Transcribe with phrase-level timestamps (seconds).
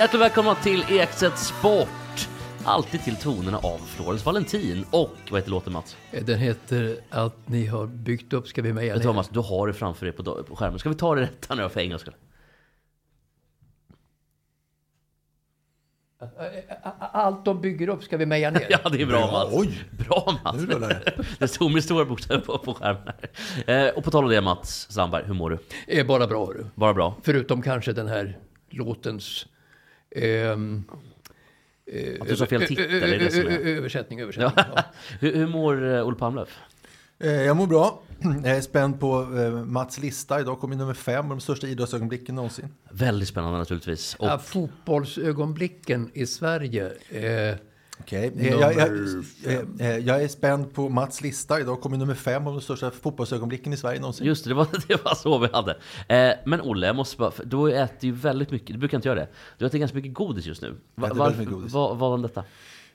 [0.00, 2.28] Hjärtligt välkomna till Ekstedt Sport!
[2.64, 5.96] Alltid till tonerna av Florens Valentin och vad heter låten Mats?
[6.26, 9.18] Den heter Att ni har byggt upp ska vi meja Vet du vad ner.
[9.18, 10.78] Mats, du har det framför dig på, på skärmen.
[10.78, 12.14] Ska vi ta det rätta nu för en gångs skull?
[16.98, 18.66] Allt de bygger upp ska vi meja ner.
[18.70, 19.48] Ja, det är bra, Bra, Mats.
[19.52, 19.84] oj.
[19.90, 20.56] Bra Mats.
[20.56, 21.24] Nu det.
[21.38, 23.12] det stod med stora bokstäver på, på skärmen
[23.66, 23.86] här.
[23.86, 25.58] Eh, och på tal om det Mats Sandberg, hur mår du?
[25.86, 26.66] Är bara bra hörru.
[26.74, 27.16] Bara bra?
[27.22, 28.38] Förutom kanske den här
[28.70, 29.46] låtens...
[30.16, 30.84] ehm,
[32.20, 33.58] Att du sa fel titel, är det det som är...
[33.58, 34.64] Översättning, översättning.
[34.74, 34.82] Ja.
[35.20, 36.58] hur, hur mår eh, Olle Palmlöf?
[37.18, 38.02] Eh, Jag mår bra.
[38.44, 40.40] Jag är spänd på eh, Mats lista.
[40.40, 42.68] Idag kommer nummer fem av de största idrottsögonblicken någonsin.
[42.90, 44.14] Väldigt spännande naturligtvis.
[44.14, 46.90] Och Ja, fotbollsögonblicken i Sverige.
[47.10, 47.56] Eh,
[48.00, 48.32] Okej.
[48.38, 51.60] Eh, Jag, jag, Nummer eh, eh, jag är spänd på Mats lista.
[51.60, 54.26] Idag kommer nummer fem av de största fotbollsögonblicken i Sverige någonsin.
[54.26, 55.76] Just det, det var, det var så vi hade.
[56.08, 59.20] Eh, men Olle, jag måste bara, du äter ju väldigt mycket, du brukar inte göra
[59.20, 59.28] det.
[59.58, 60.76] Du äter ganska mycket godis just nu.
[60.94, 61.72] Va, mycket godis.
[61.72, 62.44] Vad vad var detta?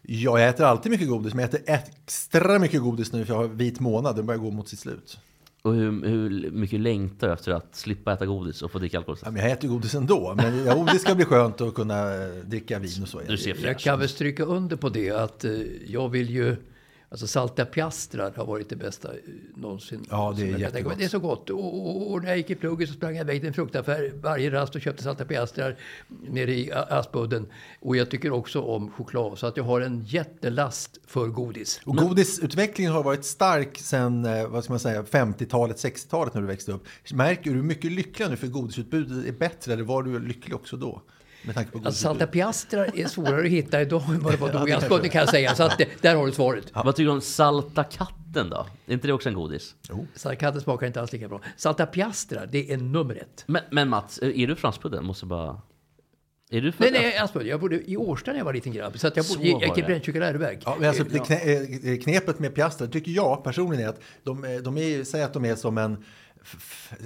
[0.01, 3.41] Ja, jag äter alltid mycket godis, men jag äter extra mycket godis nu för jag
[3.41, 4.15] har vit månad.
[4.15, 5.17] Den börjar gå mot sitt slut.
[5.65, 9.17] Och hur, hur mycket längtar du efter att slippa äta godis och få dricka alkohol?
[9.23, 12.29] Ja, men jag äter godis ändå, men ja, det ska bli skönt att kunna eh,
[12.45, 13.21] dricka vin och så.
[13.27, 15.51] Du ser jag kan väl stryka under på det att eh,
[15.87, 16.55] jag vill ju...
[17.15, 19.19] Alltså salta piastrar har varit det bästa eh,
[19.55, 20.05] någonsin.
[20.09, 20.93] Ja, det är jättegott.
[20.97, 21.49] Det är så gott.
[21.49, 24.11] Och, och, och när jag gick i plugget så sprang jag iväg till en fruktaffär
[24.21, 25.75] varje rast och köpte salta piastrar
[26.07, 27.47] nere i Aspudden.
[27.79, 29.37] Och jag tycker också om choklad.
[29.37, 31.81] Så att jag har en jättelast för godis.
[31.85, 36.47] Och godisutvecklingen har varit stark sedan eh, vad ska man säga, 50-talet, 60-talet när du
[36.47, 36.87] växte upp.
[37.13, 39.73] Märker du hur mycket lyckligare nu för godisutbudet är bättre?
[39.73, 41.01] Eller var du lycklig också då?
[41.45, 44.53] Med tanke på Alltså, salta piastrar är svårare att hitta idag än vad det var
[44.53, 45.55] då i Aspudden kan jag säga.
[45.55, 46.65] Så att, det- där har du svaret.
[46.73, 48.65] Vad tycker du om salta katten då?
[48.87, 49.75] Är inte det också en godis?
[50.15, 51.41] Salkatten smakar inte alls lika bra.
[51.57, 53.43] Salta piastrar, det är nummer ett.
[53.47, 55.05] Men, men Mats, är du franskpudden?
[55.05, 55.61] Måste bara...
[56.51, 56.83] Är du för...
[56.83, 57.47] Nej, nej, Aspudden.
[57.47, 58.99] Jag bodde i Årsta när jag var liten grabb.
[58.99, 59.87] Så att jag bodde, jag gick i det.
[59.87, 60.59] Brännkyrka läroverk.
[60.65, 61.35] Ja, men alltså, det knä,
[61.93, 65.33] eh, knepet med piastrar tycker jag personligen är att de, är- de är, säg att
[65.33, 66.03] de är som en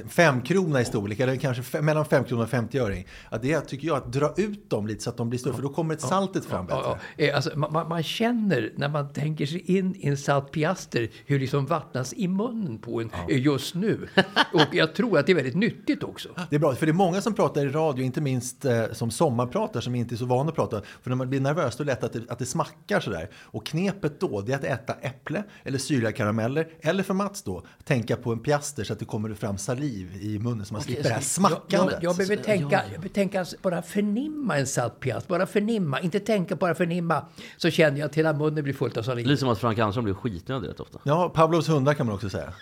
[0.09, 3.07] femkrona i storlek, eller kanske fe- mellan fem kronor och 50-öring.
[3.29, 5.53] Att det är, tycker jag, att dra ut dem lite så att de blir större,
[5.53, 6.79] för då kommer ett saltet fram bättre.
[6.83, 7.25] Ja, ja.
[7.25, 11.35] Eh, Alltså, man, man- känner när man tänker sig in i en salt piaster hur
[11.35, 14.07] det liksom vattnas i munnen på en eh, just nu.
[14.53, 16.29] Och jag tror att det är väldigt nyttigt också.
[16.49, 19.11] Det är bra, för det är många som pratar i radio, inte minst eh, som
[19.11, 20.81] sommarpratar, som inte är så vana att prata.
[21.01, 23.29] För när man blir nervös då är det lätt att det, att det smackar sådär.
[23.35, 26.67] Och knepet då, det är att äta äpple eller syrliga karameller.
[26.81, 30.39] Eller för Mats då, tänka på en piaster så att det kommer fram saliv i
[30.39, 31.97] munnen så man slipper det här Jag, smackandet.
[32.01, 35.29] jag, jag behöver tänka, jag behöver tänka, bara förnimma en salt piaster.
[35.29, 37.25] Bara förnimma, inte tänka, bara förnimma.
[37.57, 39.25] Så känner jag att hela munnen blir fullt av saliv.
[39.25, 40.99] Lite som att Frank Andersson blir skitnödig rätt ofta.
[41.03, 42.53] Ja, Pavlovs hundar kan man också säga.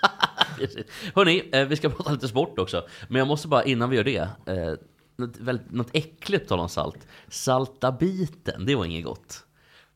[1.16, 2.84] Hörni, eh, vi ska prata lite sport också.
[3.07, 4.17] Men jag måste bara innan vi gör det.
[4.45, 4.73] Eh,
[5.17, 7.07] något, väldigt, något äckligt på tal om salt.
[7.28, 9.44] Salta biten, det var inget gott.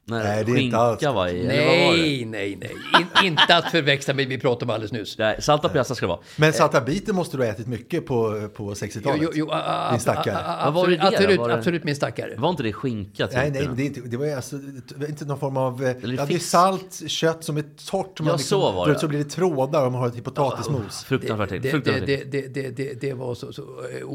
[0.06, 1.48] När Nej, det är inte alls var i.
[1.48, 1.98] vad var?
[1.98, 2.76] Nej, nej, nej.
[3.24, 5.18] In, inte att förväxla med vi pratade om alldeles nyss.
[5.18, 6.20] Nej, salta piazza ska det vara.
[6.38, 9.20] Men salta biten måste du ha ätit mycket på, på 60-talet.
[9.22, 10.36] Jo, jo, jo, a- a- Din stackare.
[10.38, 12.36] a- a- Vad var det Absolut, det absolut, det- absolut min stackare.
[12.38, 13.28] Var inte det skinka?
[13.34, 14.56] Nej, nej, det, är inte, det var alltså,
[15.10, 15.84] inte någon form av...
[15.84, 18.06] Eller Ja, det är salt, kött som är torrt.
[18.20, 19.00] Ja, liksom, så var det.
[19.00, 21.04] Så blir det trådar om man har ett potatismos.
[21.04, 22.32] Fruktansvärt det, det, Fruktansvärt det, äckligt.
[22.54, 24.08] det, det, det, det var så, så eh,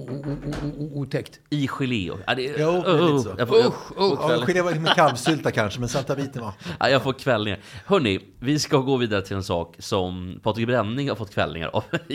[0.94, 1.40] otäckt.
[1.50, 2.10] I gelé.
[2.26, 3.68] Ja, det, Jo, det är lite så.
[3.68, 4.46] Usch, usch.
[4.46, 6.52] Gelé var med kalvsylta kanske, men salta biten var...
[6.80, 7.60] ja, jag får kvällningar.
[7.86, 11.84] Hörni, vi ska gå vidare till en sak som Patrik Bränning har fått kvällningar av.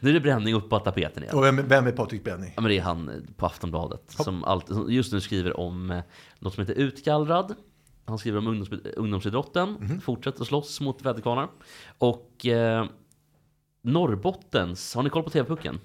[0.00, 1.36] nu är det Bränning upp på tapeten igen.
[1.36, 2.46] Och vem, vem är Patrik Benny?
[2.56, 5.90] Ja, men det är han eh, på Aftonbladet som, alltid, som just nu skriver om
[5.90, 6.00] eh,
[6.38, 7.54] något som heter Utgallrad.
[8.04, 10.00] Han skriver om ungdoms, ungdomsidrotten, Mhm.
[10.00, 11.48] fortsätter att slåss mot väderkvarnar.
[11.98, 12.86] Och eh,
[13.82, 15.80] Norrbottens, har ni koll på TV-pucken?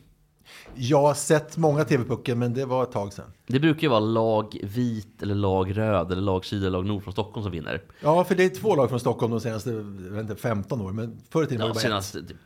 [0.76, 3.26] Jag har sett många TV-pucken, men det var ett tag sedan.
[3.48, 7.04] Det brukar ju vara lag vit eller lag röd eller lag syd eller lag nord
[7.04, 7.82] från Stockholm som vinner.
[8.02, 10.92] Ja, för det är två lag från Stockholm de senaste jag vet inte, 15 år,
[10.92, 12.38] men förr i tiden var Ja, det bara senast typ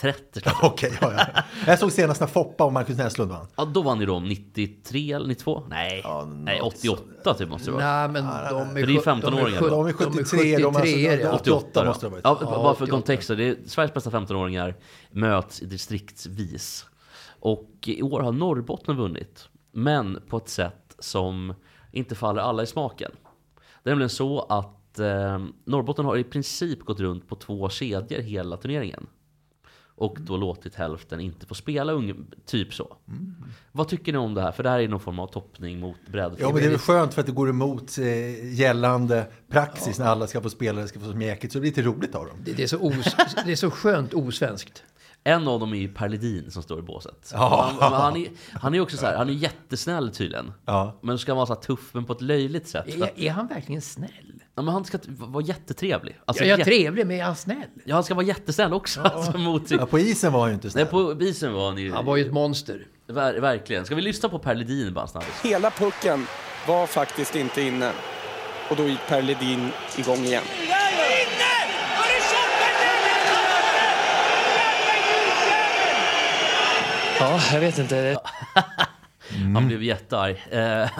[0.00, 0.66] 30 kanske.
[0.66, 0.72] ett.
[0.72, 1.42] Okej, ja, ja.
[1.66, 3.46] Jag såg senast när Foppa och Marcus Näslund vann.
[3.56, 5.62] Ja, då vann ju de 93 eller 92?
[5.68, 7.84] Nej, Ja, nej något 88 typ måste det vara.
[7.84, 9.76] Nej, men de För det är 15-åringar sjut- då.
[9.84, 11.56] De är 73, de är 73 alltså- ja.
[11.56, 12.40] 88 måste det ha varit.
[12.42, 12.90] Ja, bara för 88.
[12.90, 14.74] kontext, så det är Sveriges bästa 15-åringar
[15.10, 16.86] möts i distriktsvis.
[17.42, 21.54] Och i år har Norrbotten vunnit, men på ett sätt som
[21.92, 23.10] inte faller alla i smaken.
[23.82, 28.20] Det är nämligen så att eh, Norrbotten har i princip gått runt på två kedjor
[28.20, 29.06] hela turneringen.
[29.94, 31.92] Och då låtit hälften inte få spela,
[32.46, 32.96] typ så.
[33.72, 34.52] Vad tycker ni om det här?
[34.52, 36.36] För det här är någon form av toppning mot bredd.
[36.38, 40.06] Ja, men det är väl skönt för att det går emot eh, gällande praxis när
[40.06, 42.36] alla ska få spela, ska få så mjäkigt, så det blir lite roligt av dem.
[42.44, 44.84] Det, det, är så os, det är så skönt osvenskt.
[45.24, 47.30] En av dem är ju Per Ledin som står i båset.
[47.34, 47.72] Ja.
[47.80, 50.52] Han, han, är, han är också så här, han är jättesnäll tydligen.
[50.66, 50.98] Ja.
[51.02, 52.88] Men ska vara så tuff, men på ett löjligt sätt.
[52.88, 54.42] Är, är han verkligen snäll?
[54.54, 56.18] Ja, men han ska vara jättetrevlig.
[56.24, 57.56] Alltså, Ja, jag är trevlig, men är han snäll?
[57.84, 59.00] ja, han ska vara jättesnäll också.
[59.00, 59.70] Alltså, mot.
[59.70, 60.86] Ja, på isen var han ju inte Nej, snäll.
[60.86, 61.92] på bisen var han ju...
[61.92, 62.86] Han var ju ett monster.
[63.06, 63.84] Ver, verkligen.
[63.84, 65.26] Ska vi lyssna på Per Ledin bara snabbt?
[65.42, 66.26] Hela pucken
[66.68, 67.92] var faktiskt inte inne.
[68.70, 70.42] Och då gick Per Ledin igång igen.
[77.22, 78.16] Ja, jag vet inte.
[79.54, 80.90] Han blev jättearg, eh,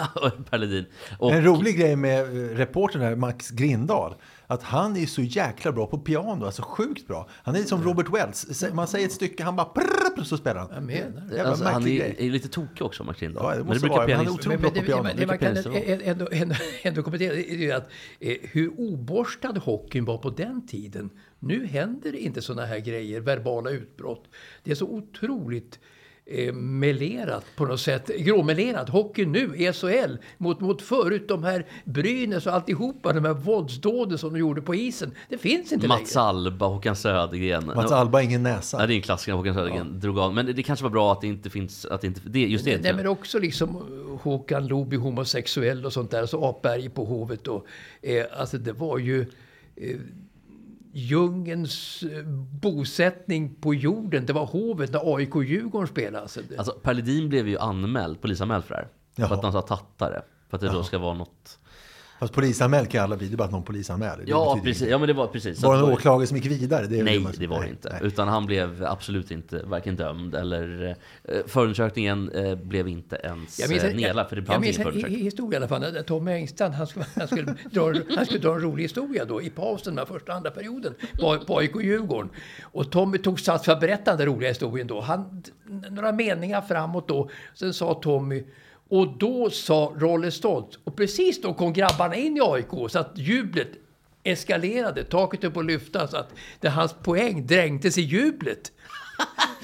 [0.51, 0.85] Per Ledin.
[1.19, 4.15] Och, En rolig grej med eh, reportern här, Max Grindahl,
[4.47, 7.29] att han är så jäkla bra på piano, alltså sjukt bra.
[7.43, 10.69] Han är som Robert Wells, man säger ett stycke, han bara prrr, så spelar han.
[10.75, 13.45] Jag menar alltså, han är, är lite tokig också, Martin Lindahl.
[13.45, 15.19] Ja, det Men brukar vara, men han är pianist- otroligt Men, bra men på piano.
[15.21, 17.89] det, man kan pianist ändå, ändå, ändå kommentera är att
[18.21, 21.11] eh, hur oborstad hockeyn var på den tiden.
[21.39, 24.25] Nu händer det inte sådana här grejer, verbala utbrott.
[24.65, 25.79] Det är så otroligt
[26.27, 28.11] eh, melerat på något sätt.
[28.19, 28.89] Gråmelerat.
[28.89, 34.19] Hockey nu, E SHL, mot, mot förut de här Brynäs och alltihopa, de här våldsdåden
[34.19, 35.13] som de gjorde på isen.
[35.29, 36.29] Det finns inte Mats längre.
[36.29, 37.67] Alba, Håkan Södergren.
[37.67, 38.81] Mats Alba har ingen näsa.
[38.81, 40.35] Ja, det är en klassiker, Håkan Södergren drog av.
[40.35, 42.65] Men det, det kanske var bra att det inte finns, att det inte, det, just
[42.65, 42.83] det.
[42.83, 46.27] Nej, men också liksom eh, Håkan Looby homosexuell och sånt där.
[46.27, 47.67] Så Apberg på Hovet och
[48.03, 49.21] eh, alltså det var ju
[49.77, 49.97] eh,
[50.93, 52.25] djungens eh,
[52.63, 54.27] bosättning på jorden.
[54.27, 56.23] Det var Hovet när AIK-Djurgården spelade.
[56.23, 58.89] Alltså, det, Alltså, Per Ledin blev ju anmäld, polisanmäld för det här.
[59.15, 59.35] För Jaha.
[59.35, 60.23] att han sa tattare.
[60.49, 61.59] För att det då ska vara något...
[62.23, 64.25] Fast polisanmäld kan ju alla bli, det är bara att någon polisanmäler.
[64.27, 64.89] Ja, precis.
[64.89, 65.63] Ja, men det var precis.
[65.63, 66.87] Var det en åklagare som gick vidare?
[66.87, 67.89] Det är Nej, det var det inte.
[67.93, 68.01] nej.
[68.03, 70.97] Utan han blev absolut inte varken dömd eller...
[71.25, 74.75] Eh, förundersökningen eh, blev inte ens Jag minns, eh, nedlagd, för det jag fanns ingen
[74.75, 75.25] förundersökning.
[75.25, 75.81] historia i alla fall.
[75.81, 79.43] När Tom Engstrand han skulle, han, skulle dra, han skulle dra en rolig historia då
[79.43, 82.31] i pausen med första och andra perioden på, på AIK Djurgården.
[82.63, 85.01] Och Tommy tog sats för att berätta den roliga historien då.
[85.01, 85.43] Han,
[85.91, 87.31] några meningar framåt då.
[87.55, 88.45] Sen sa Tommy
[88.93, 93.11] och då sa Rolle Stolt, och precis då kom grabbarna in i AIK så att
[93.19, 93.69] jublet
[94.25, 96.29] eskalerade, taket upp och lyfta så att
[96.61, 98.73] det, hans poäng dränktes i jublet.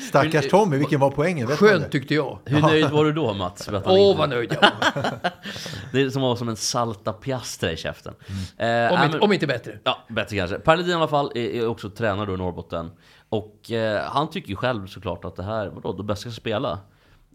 [0.09, 1.47] Stackars Tommy, vilken var poängen?
[1.49, 2.39] Vet Skönt tyckte jag.
[2.45, 3.69] Hur nöjd var du då Mats?
[3.69, 5.03] Åh inte- vad nöjd jag var.
[5.93, 8.15] Det är som att vara som en salta piastra i käften.
[8.57, 9.79] Eh, Om, inte, men- om inte bättre.
[9.85, 10.59] Ja, bättre kanske.
[10.59, 12.91] Per Ledin i alla fall är, är också tränare då i Norrbotten.
[13.29, 16.79] Och eh, han tycker ju själv såklart att det här, vadå, de bästa ska spela.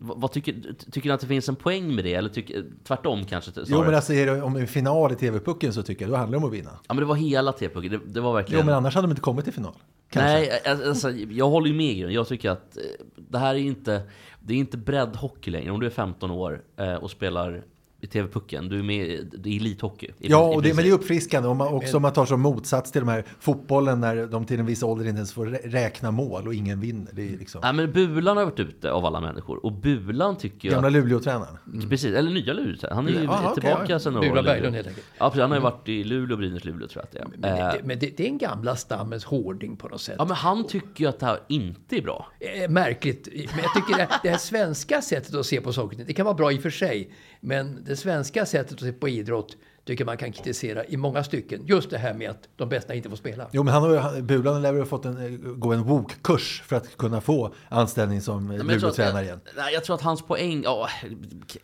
[0.05, 0.53] Vad, tycker,
[0.91, 2.13] tycker ni att det finns en poäng med det?
[2.13, 3.51] Eller tycker, tvärtom kanske?
[3.55, 3.85] Jo, snarare?
[3.85, 6.45] men alltså är det om en final i TV-pucken så tycker jag då handlar det
[6.45, 6.69] om att vinna.
[6.88, 8.59] Ja men det var hela T-pucken, det, det var verkligen...
[8.59, 9.73] Jo, men annars hade de inte kommit till final.
[10.09, 10.59] Kanske.
[10.65, 12.11] Nej, alltså, jag håller ju med.
[12.11, 12.83] Jag tycker att eh,
[13.16, 14.01] det här är inte,
[14.39, 15.71] det är inte breddhockey längre.
[15.71, 17.63] Om du är 15 år eh, och spelar
[18.04, 20.06] i TV-pucken, du är med i det är elithockey.
[20.06, 21.50] i- Ja, i och det, men det är uppfriskande.
[21.50, 24.60] Om man, också om man tar som motsats till de här fotbollen när de till
[24.60, 27.12] en viss ålder inte ens får rä- räkna mål och ingen vinner.
[27.14, 29.66] Det är liksom Nej men Bulan har varit ute av alla människor.
[29.66, 30.74] Och Bulan tycker jag...
[30.76, 31.57] gamla Luleå-tränaren.
[31.90, 32.78] Precis, eller nya Luleå.
[32.92, 34.00] Han är ju okej, tillbaka ja.
[34.00, 34.44] sen några Bula år.
[34.44, 34.54] Luleå.
[34.54, 35.06] Berglund helt enkelt.
[35.18, 35.42] Ja, precis.
[35.42, 37.57] Han har ju varit i Luleå, Brynäs, Luleå tror jag att det är.
[37.57, 40.16] Men, Eh, det, men det, det är en gamla stammens hårding på något sätt.
[40.18, 42.28] Ja, men han tycker ju att det här inte är bra.
[42.40, 43.28] Eh, Märkligt.
[43.33, 46.36] Men jag tycker det, det här svenska sättet att se på saker det kan vara
[46.36, 47.12] bra i och för sig.
[47.45, 51.66] Men det svenska sättet att se på idrott tycker man kan kritisera i många stycken.
[51.66, 53.47] Just det här med att de bästa inte får spela.
[53.52, 56.62] Jo, men han har ju, han- Bulan lär ha fått en, eh, gå en WOK-kurs
[56.66, 59.40] för att kunna få anställning som eh, Men jag tror att- Luleå-tränare igen.
[59.57, 60.90] Nej, jag tror att hans poäng, ja,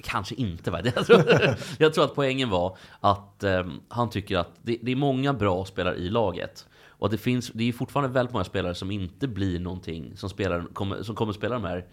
[0.04, 0.82] kanske inte va.
[0.96, 1.24] Jag tror,
[1.80, 5.66] jag tror att poängen var att ehm, han tycker att det, det är många bra
[5.66, 6.68] spelare i laget.
[6.88, 10.30] Och att det, finns, det är fortfarande väldigt många spelare som inte blir någonting, som,
[10.30, 11.86] spelar, kommer, som kommer spela de här...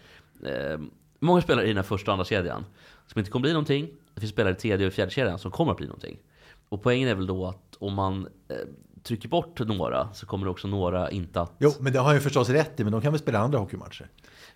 [0.47, 2.65] ehm, många spelare i den här första och andra kedjan
[3.07, 3.89] som inte kommer bli någonting.
[4.15, 6.19] Det finns spelare i tredje och fjärde kedjan som kommer att bli någonting.
[6.69, 8.57] Och poängen är väl då att om man eh,
[9.03, 11.53] trycker bort några så kommer också några inte att...
[11.59, 13.59] Jo, men det har han ju förstås rätt i, men de kan väl spela andra
[13.59, 14.09] hockeymatcher?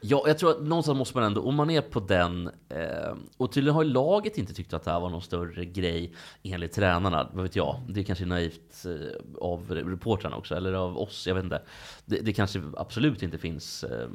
[0.02, 3.52] Ja, jag tror att någonstans måste man ändå, om man är på den, eh, och
[3.52, 7.30] tydligen har ju laget inte tyckt att det här var någon större grej enligt tränarna,
[7.32, 7.80] vad vet jag.
[7.88, 11.62] Det är kanske är naivt eh, av reportrarna också, eller av oss, jag vet inte.
[12.04, 14.08] Det, det kanske absolut inte finns eh,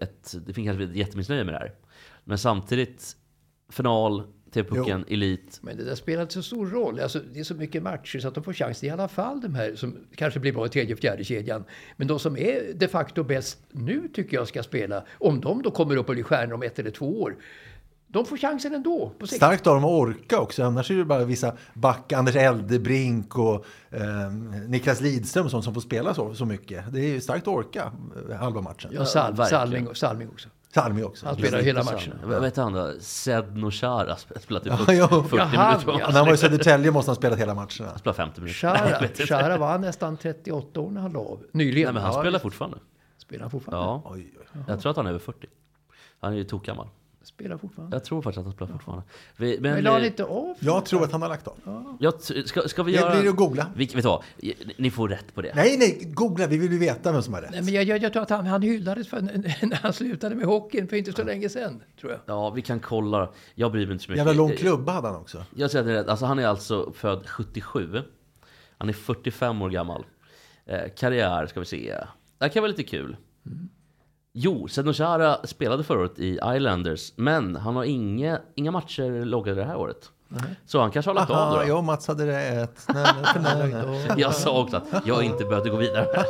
[0.00, 1.74] ett, det finns kanske ett jättemissnöje med det här.
[2.24, 3.16] Men samtidigt,
[3.72, 4.22] final,
[4.52, 5.58] TV-pucken, elit.
[5.62, 7.00] Men det där spelar inte så stor roll.
[7.00, 9.40] Alltså, det är så mycket matcher så att de får chansen i alla fall.
[9.40, 11.64] De här som kanske blir bra i tredje och fjärde kedjan.
[11.96, 15.04] Men de som är de facto bäst nu tycker jag ska spela.
[15.18, 17.36] Om de då kommer upp och blir stjärnor om ett eller två år.
[18.12, 19.12] De får chansen ändå.
[19.18, 19.36] På sikt.
[19.36, 20.62] Starkt av dem att orka också.
[20.62, 24.32] Annars är det bara vissa back, Anders Eldebrink och eh,
[24.68, 26.92] Niklas Lidström och sånt som får spela så, så mycket.
[26.92, 27.92] Det är ju starkt att orka
[28.30, 28.90] eh, halva matchen.
[28.94, 29.94] Ja, Sal, verkligen.
[29.94, 30.28] Salming,
[30.74, 31.26] Salming också.
[31.26, 32.12] Han spelar hela matchen.
[32.24, 32.92] Vad heter han då?
[33.00, 35.08] Zed Noshara spelat typ Ja, ja.
[35.08, 36.06] 40 Jaha, minuter.
[36.12, 37.88] När han var i Södertälje måste han ha spelat hela matcherna.
[37.88, 38.58] Han spelar 50 minuter.
[38.60, 39.08] Shara.
[39.42, 41.42] Shara var han nästan 38 år när han la av.
[41.52, 41.86] Nyligen.
[41.86, 42.78] Nej, men han Ja, spelar fortfarande.
[43.18, 43.86] Spelar han fortfarande?
[43.86, 44.60] Ja, Oj, oj.
[44.68, 45.46] jag tror att han är över 40.
[46.20, 46.86] Han är ju tokgammal.
[47.22, 47.96] Spelar fortfarande.
[47.96, 49.04] Jag tror faktiskt att han spelar fortfarande.
[49.36, 50.56] Vi, men, Men la han inte av?
[50.60, 51.96] Jag tror att han har lagt av.
[52.00, 53.20] jag, t- ska, ska vi Det göra...
[53.20, 53.66] blir att googla.
[53.76, 54.22] Vi, vet du vad?
[54.76, 55.52] Ni får rätt på det.
[55.54, 56.46] Nej, nej, googla.
[56.46, 57.50] Vi vill ju veta vem som har rätt.
[57.50, 59.20] Nej, men jag, jag, jag tror att han, han hyllades för,
[59.66, 61.82] när han slutade med hockeyn för inte så länge sedan.
[62.00, 62.20] Tror jag.
[62.26, 63.30] Ja, vi kan kolla.
[63.54, 64.26] Jag bryr mig inte så mycket.
[64.26, 65.44] Jävla lång klubba hade han också.
[65.56, 66.08] Jag säger att det är rätt.
[66.08, 68.02] Alltså, han är alltså född 77.
[68.78, 70.04] Han är 45 år gammal.
[70.66, 71.94] Eh, karriär ska vi se.
[72.38, 73.16] Det här kan vara lite kul.
[74.32, 79.60] Jo, Sedno Chara spelade förra året i Islanders, men han har inga, inga matcher loggade
[79.60, 80.10] det här året.
[80.66, 81.62] Så han kanske har lagt av Aha, då.
[81.62, 81.68] då.
[81.68, 82.84] jag och Mats hade rätt.
[82.94, 83.06] Nej,
[83.42, 83.74] nej, nej,
[84.08, 84.14] nej.
[84.16, 86.06] Jag sa också att jag inte behövde gå vidare.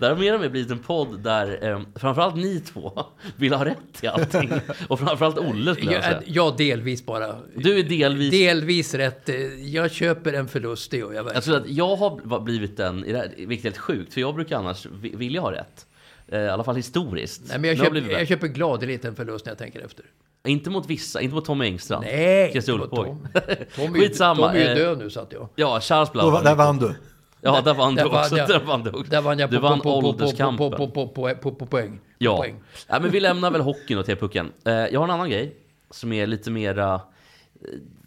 [0.00, 3.04] Det här har mer och mer blivit en podd där eh, framförallt ni två
[3.36, 4.50] vill ha rätt i allting.
[4.88, 6.22] Och framförallt Olle skulle jag Jag, säga.
[6.26, 7.36] jag delvis bara.
[7.56, 8.30] Du är delvis...
[8.30, 9.28] Delvis rätt.
[9.58, 11.42] Jag köper en förlust, det gör jag Jag verkligen.
[11.42, 13.02] tror att jag har blivit den,
[13.36, 15.86] vilket är helt sjukt, för jag brukar annars vi- vilja ha rätt.
[16.28, 17.42] Eh, I alla fall historiskt.
[17.48, 20.04] Nej, men jag, blivit jag köper gladeligt en förlust när jag tänker efter.
[20.46, 22.04] Inte mot vissa, inte mot Tommy Engstrand.
[22.04, 23.56] Nej, Christer inte mot Ulfbåge.
[23.76, 23.84] Tom.
[23.86, 24.54] Tom är ju- Skitsamma.
[24.54, 25.48] Är eh, död nu, så att jag.
[25.56, 26.42] Ja, Charles Blau.
[26.42, 26.94] där vann du.
[27.40, 28.34] Ja, där vann du också.
[28.34, 29.10] Där vann du också.
[29.10, 30.70] Där vann jag du på, vann på, på, på, på, ålderskampen.
[30.70, 31.98] på, på, på, på, på poäng.
[31.98, 32.36] På Ja.
[32.36, 32.60] poäng.
[32.88, 34.52] ja, men vi lämnar väl hockeyn och TV-pucken.
[34.64, 35.56] Eh, jag har en annan grej
[35.90, 37.00] som är lite mera eh,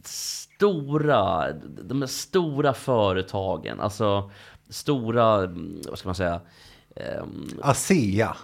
[0.03, 4.31] stora, de här stora företagen, alltså
[4.69, 6.41] stora, mm, vad ska man säga,
[6.95, 8.35] ehm, ASEA.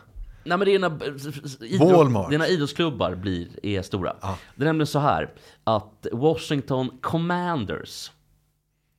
[0.43, 4.15] Nej men det är när, idrott, när idrottsklubbar blir, är stora.
[4.55, 8.11] Det är nämligen så här att Washington Commanders,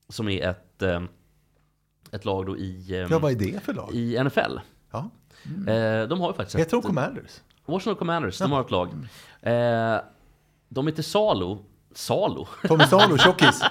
[0.08, 1.02] som är ett, eh,
[2.12, 3.94] ett lag då i, eh, Ja, vad är det för lag?
[3.94, 4.58] i NFL.
[4.90, 5.10] Ja.
[5.66, 7.40] Eh, de har ju faktiskt Heter de Commanders?
[7.66, 8.88] Washington Commanders, de har ett lag.
[9.42, 10.00] Eh,
[10.68, 11.56] de är till salu,
[11.94, 12.44] salu?
[12.68, 13.62] Tommy Salo, tjockis.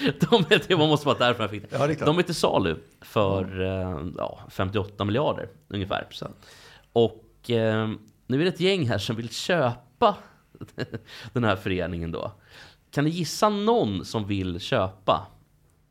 [0.00, 1.76] de är till, man måste vara därför jag fick det.
[1.78, 2.06] Ja, det är klart.
[2.06, 6.06] de är till salu för eh, ja, 58 miljarder ungefär.
[6.92, 7.88] Och eh,
[8.26, 10.16] nu är det ett gäng här som vill köpa
[11.32, 12.32] den här föreningen då.
[12.90, 15.26] Kan ni gissa någon som vill köpa?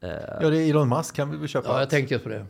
[0.01, 0.09] Eh,
[0.41, 1.17] Ja, det är Elon Musk.
[1.17, 2.45] Han vill väl köpa Ja, jag tänkte just på det.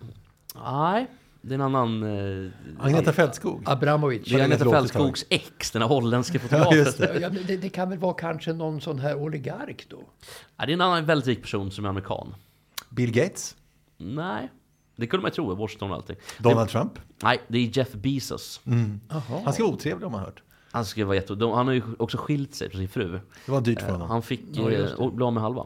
[0.56, 1.08] nej,
[1.42, 2.04] det är en annan...
[2.46, 3.64] Eh, Agneta Fältskog.
[3.66, 4.28] Abramovic.
[4.30, 6.94] det är Agneta Fältskogs ex, den här holländska fotografen.
[6.98, 7.20] det.
[7.22, 10.00] Ja, men det, det kan väl vara kanske någon sån här oligark då?
[10.58, 12.36] Ja, det är en annan väldigt rik person som är amerikan.
[12.90, 13.56] Bill Gates.
[13.98, 14.50] Nej,
[14.96, 16.16] det kunde man ju tro i Washington och allting.
[16.38, 16.92] Donald Trump.
[17.24, 18.62] Nej, det är Jeff Bezos.
[19.46, 20.44] Han ska vara otrevlig om man hört.
[20.72, 21.36] Han, ska vara jätte...
[21.36, 23.20] de, han har ju också skilt sig från sin fru.
[23.46, 24.10] Det var dyrt för Eh, honom.
[24.10, 24.92] Han fick Ja, det.
[25.00, 25.66] eh, bli av med halva.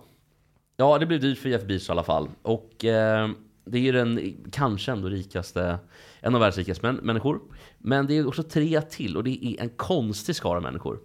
[0.78, 2.30] Ja, det blev dyrt för Jeff Bezos i alla fall.
[2.42, 3.30] Och eh,
[3.66, 5.80] det är ju den kanske ändå rikaste,
[6.20, 7.42] en av världens rikaste män, människor.
[7.78, 11.00] Men det är också tre till och det är en konstig skara människor.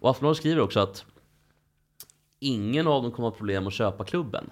[0.00, 1.04] Och Aftonbladet skriver också att
[2.38, 4.50] ingen av dem kommer att ha problem att köpa klubben.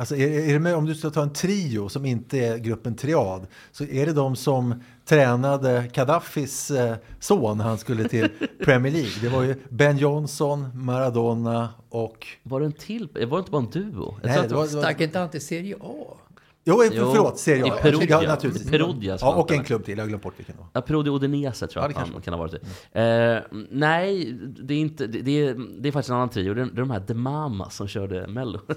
[0.00, 2.94] Alltså är, är det med, om du ska ta en trio som inte är gruppen
[2.96, 8.28] Triad så är det de som tränade Gaddafis eh, son när han skulle till
[8.64, 9.12] Premier League.
[9.22, 12.26] Det var ju Ben Johnson, Maradona och...
[12.42, 13.08] Var det en till?
[13.14, 14.16] Var det inte bara en duo?
[14.22, 16.16] Nej, det var, Stack inte han till Serie A?
[16.64, 17.74] Jo, Jo, förlåt, Serie i A.
[17.82, 18.22] Perugia.
[18.22, 18.70] Ja, naturligtvis.
[18.70, 20.66] Perugia, ja, och en klubb till, jag har glömt bort vilken då.
[20.72, 22.58] Ja, Perugia Udinese tror Ja, jag det att han kan ha varit i.
[22.92, 26.54] Eh, nej, det är, inte, det, det, är, det är faktiskt en annan trio.
[26.54, 28.60] Det är, det är de här The Mamas som körde Mello.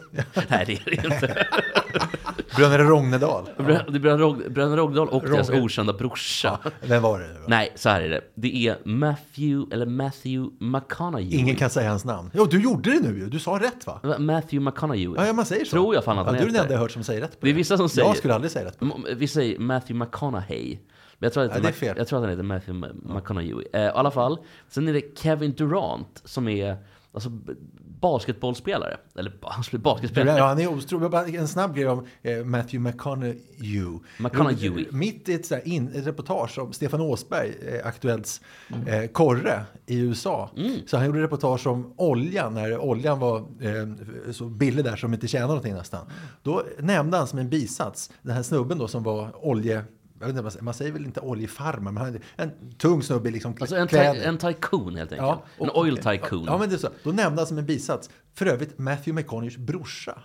[0.50, 1.48] nej, det är det inte.
[2.56, 3.50] Bröderna Rognedal.
[3.58, 3.64] Det
[4.00, 6.60] Bröderna Rog- Bröderna Rogdahl och deras okända brorsa.
[6.82, 7.28] Vem var det?
[7.28, 7.40] då?
[7.48, 8.22] Nej, så här är det.
[8.36, 11.38] Det är Matthew, eller Matthew McConaughey.
[11.40, 12.32] Ingen kan säga hans namn.
[12.34, 13.26] Jo, du gjorde det nu ju.
[13.30, 14.00] Du sa rätt va?
[14.20, 15.14] Matthew McConaughey.
[15.18, 15.72] Ja, ja man säger så.
[15.72, 17.40] Tror jag fan att ja, han Du är den enda jag hört som säger rätt
[17.40, 19.60] på Det är vissa som säger- Jag skulle aldrig säga rätt på M- Vi säger
[19.60, 20.78] Matthew McConaughey.
[21.20, 21.96] Jag tror, att Ja, det är fel.
[21.98, 23.66] jag tror att han heter Matthew Ma- McConaughey.
[23.74, 24.38] Eh, I alla fall.
[24.70, 26.78] Sen är det Kevin Durant som är
[27.14, 27.30] Alltså
[28.02, 28.98] basketbollspelare.
[29.16, 29.32] Eller
[29.78, 30.38] basketspelare.
[30.38, 31.36] Ja, han är otrolig.
[31.36, 34.00] En snabb grej om eh, Matthew McConaughey.
[34.20, 34.86] McConaughey.
[34.92, 38.42] Mitt i ett, så in, ett reportage om Stefan Åsberg, eh, Aktuellts
[38.88, 40.50] eh, korre i USA.
[40.86, 43.46] Så han gjorde reportage om olja, när oljan var
[44.32, 46.06] så billig där som inte tjänade någonting nästan.
[46.44, 49.84] Då nämnde han som en bisats den här snubben då som var olje...
[50.28, 53.76] Jag vet inte, man- säger väl inte oljefarmare, men han, en tung snubbe liksom Alltså
[53.76, 53.88] en,
[54.22, 55.28] en tycoon helt enkelt.
[55.28, 56.46] Ja, en och- oil tycoon.
[56.46, 56.90] Ja, men det är så.
[57.04, 60.18] Då nämnde han som en bisats, för övrigt Matthew McConaugheys brorsa.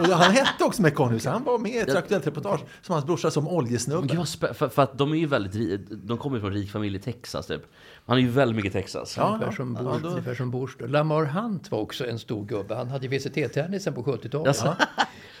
[0.00, 3.04] Och han hette också McConaughey, så han var med i ett aktuellt reportage som hans
[3.06, 4.14] brorsa som oljesnubbe.
[4.14, 7.00] spä- för, för att de är ju väldigt De kommer ju från rik familj i
[7.00, 7.62] Texas typ.
[8.06, 9.16] Han är ju väldigt mycket Texas.
[9.16, 10.74] Ja, Ungefär som, ja, Bush, då- ungefär som Bush.
[10.88, 12.74] Lamar Hunt var också en stor gubbe.
[12.74, 14.46] Han hade VCT-tennisen på 70-talet.
[14.46, 14.76] Jaså?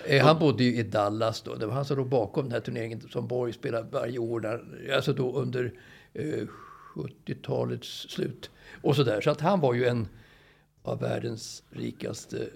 [0.06, 1.54] Eh, Han bodde ju i Dallas då.
[1.54, 4.40] Det var han som låg bakom den här turneringen som Borg spelar varje år.
[4.40, 4.64] Där,
[4.94, 5.72] alltså då under
[6.14, 6.46] eh,
[6.94, 8.50] 70-talets slut.
[8.82, 9.20] Och så där.
[9.20, 10.08] Så att han var ju en
[10.82, 12.48] av världens rikaste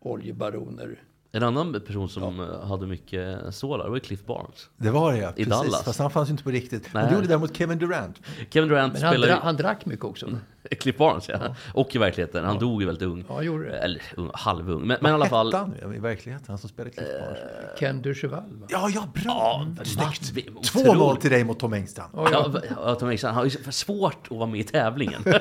[0.00, 1.02] oljebaroner.
[1.32, 4.68] En annan person som eh, hade mycket stålar var Cliff Barnes.
[4.76, 5.48] Det var det ja, precis.
[5.48, 5.84] Dallas.
[5.84, 6.92] Fast han fanns ju inte på riktigt.
[6.94, 7.10] Men Nej.
[7.10, 8.20] det gjorde däremot Kevin Durant.
[8.50, 10.38] Kevin Durant Men han, spelar dra, han drack mycket också.
[10.80, 11.54] Cliff Barnes ja.
[11.74, 12.44] Och i verkligheten.
[12.44, 13.24] Han dog ju väldigt ung.
[13.28, 13.78] Ja, gjorde det.
[13.78, 14.86] Eller ung, halvung.
[14.86, 15.54] Men, men i alla fall.
[15.54, 17.38] Han i verkligheten, han som spelade Cliff Barnes.
[17.78, 18.42] Ken Ducheval.
[18.50, 18.66] va?
[18.70, 19.66] Ja, ja, bra!
[19.78, 20.30] Ja, Snyggt!
[20.34, 21.20] vi- 2-0 otroligt.
[21.20, 22.10] till dig mot Tom Engstrand.
[22.14, 25.22] Ja, ja, Tom Hanks, han har ju svårt att vara med i tävlingen.
[25.24, 25.38] men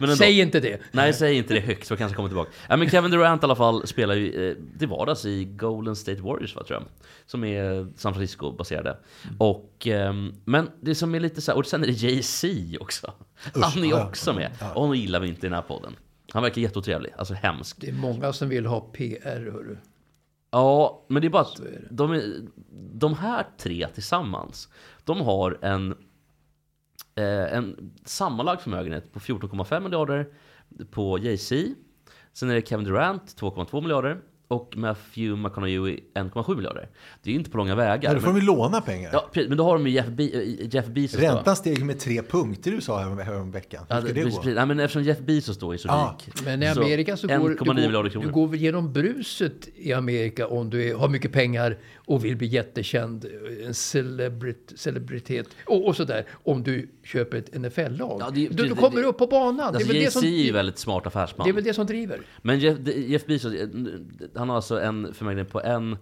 [0.00, 0.16] ändå.
[0.16, 0.80] Säg inte det.
[0.92, 2.50] Nej, säg inte det högt, så jag kanske kommer tillbaka.
[2.68, 6.22] Ja, men Kevin Durant i alla fall spelar ju eh, till vardags i Golden State
[6.22, 6.88] Warriors, va, tror jag.
[7.26, 8.96] Som är San Francisco-baserade.
[9.38, 12.48] Och, ehm, men det som är lite så här, och sen är det Jay-Z
[12.80, 13.12] också.
[13.54, 14.50] Han är ja, också med.
[14.74, 15.96] Och honom gillar vi inte i den här podden.
[16.32, 17.76] Han verkar jätteotrevlig, alltså hemsk.
[17.80, 19.76] Det är många som vill ha PR, hörru.
[20.50, 22.22] Ja, men det är bara att de, är,
[22.92, 24.68] de här tre tillsammans,
[25.04, 25.92] de har en,
[27.14, 30.26] eh, en sammanlagd förmögenhet på 14,5 miljarder
[30.90, 31.74] på Jay-Z.
[32.32, 34.20] Sen är det Kevin Durant, 2,2 miljarder.
[34.48, 36.88] Och Matthew McConaughey, 1,7 miljarder.
[37.22, 38.00] Det är ju inte på långa vägar.
[38.02, 39.10] Ja, då får men, de ju låna pengar.
[39.12, 41.26] ja, precis, men då har de ju Jeff, Be eh, Jeff Bezos då.
[41.26, 43.84] Räntan steg med tre punkter du sa härom, härom veckan.
[43.88, 44.42] Hur Ja, ska det, det precis, gå?
[44.42, 44.56] precis.
[44.56, 46.44] Nej, men eftersom Jeff Bezos då är så Ja, rik.
[46.44, 50.46] Men i Amerika så, går, 1,9 du, går, du går väl genom bruset i Amerika
[50.48, 53.26] om du är, har mycket pengar och vill bli jättekänd,
[53.66, 56.26] en celebrit, celebritet och, och sådär.
[56.44, 58.20] Om du köper ett NFL-lag.
[58.20, 59.60] Ja, det- du, du kommer det- upp på banan.
[59.60, 61.44] Alltså, det, är väl det, som, är ju väldigt smart affärsman.
[61.46, 62.20] det är väl det som driver.
[62.42, 63.68] Men Jeff, Jeff Bezos, eh,
[64.36, 65.96] han har alltså en förmögenhet på en,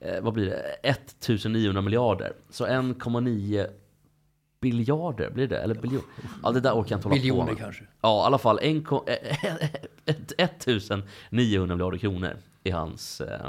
[0.00, 2.32] eh, vad blir det, 1900 miljarder.
[2.50, 3.66] Så 1,9
[4.62, 5.58] biljarder, blir det?
[5.58, 6.02] Eller biljon?
[6.42, 7.58] Ja, det där orkar jag inte hålla på Miljoner med.
[7.58, 7.84] kanske.
[8.00, 9.54] Ja, i alla fall 1, ko- eh,
[10.04, 13.20] ett- 1900 miljarder kronor i hans...
[13.20, 13.46] Eh,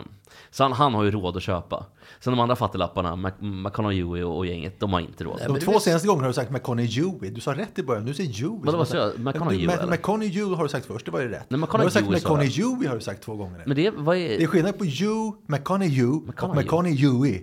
[0.51, 1.85] så han, han har ju råd att köpa.
[2.19, 5.35] Sen de andra fattiglapparna, Mac- McConaughey och, och gänget, de har inte råd.
[5.37, 7.29] Nej, De men två är- senaste gångerna har du sagt McConaughey.
[7.29, 8.59] Du sa rätt i början, du säger Dewey.
[8.63, 9.19] Vadå, vad sa jag?
[9.19, 9.91] McConaughey, Du- eller?
[9.91, 11.45] McConaughey har du sagt först, det var ju rätt.
[11.49, 12.13] Nej, Men du har sagt jag.
[12.13, 13.63] McConaughey har du sagt två gånger.
[13.65, 14.29] Men det, vad är...
[14.37, 16.63] Det är skillnad på you, McConaughey och McConaughey.
[16.63, 17.41] McConaughey.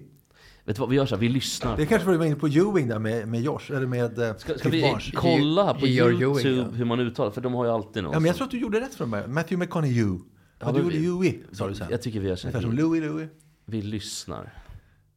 [0.65, 1.77] Vet du vad, vi gör så här, vi lyssnar.
[1.77, 4.37] Det kanske var du var inne på Ewing där med, med Josh, eller med eh,
[4.37, 5.11] Ska, ska vi Barnes.
[5.15, 5.87] kolla här på.
[5.87, 6.65] Ewing, YouTube ja.
[6.65, 8.59] hur man uttalar För de har ju alltid någon Ja, men jag tror att du
[8.61, 9.35] gjorde rätt från början.
[9.35, 10.19] Matthew McConaughey.
[10.59, 11.87] Ja, du gjorde vi- Dewey, sa du sen.
[11.91, 12.79] Jag tycker vi gör så Ungefär som här.
[12.79, 13.29] Louie Louie.
[13.65, 14.55] Vi lyssnar.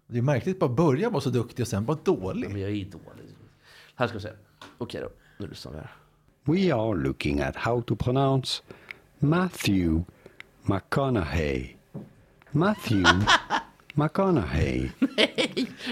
[0.08, 2.50] Det är märkligt att bara börja vara så duktig och sen vara dålig.
[2.50, 3.36] Men jag är dålig.
[3.96, 4.30] Här ska vi se.
[4.78, 5.92] Okej då, nu lyssnar vi här.
[6.46, 8.62] We are looking at how to pronounce
[9.20, 10.04] Matthew
[10.64, 11.76] McConaughey.
[12.52, 13.26] Matthew
[13.94, 14.90] McConaughey.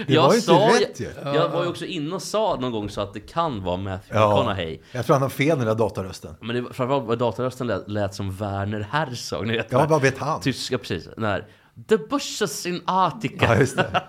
[0.06, 1.08] Det var ju sa, rätt ju.
[1.24, 3.76] jag, jag var ju också inne och sa någon gång så att det kan vara
[3.76, 4.78] Matthew Ja, McConaughey.
[4.92, 6.34] jag tror han har fel den där datarösten.
[6.40, 9.46] Men det, framförallt var datarösten lät, lät som Werner Herzog.
[9.46, 10.40] Ni vet Ja, vad vet han?
[10.40, 11.08] Tyska, precis.
[11.14, 11.46] Den här
[11.88, 13.44] The bushes in Attica.
[13.46, 14.02] Ja, Ja, just det.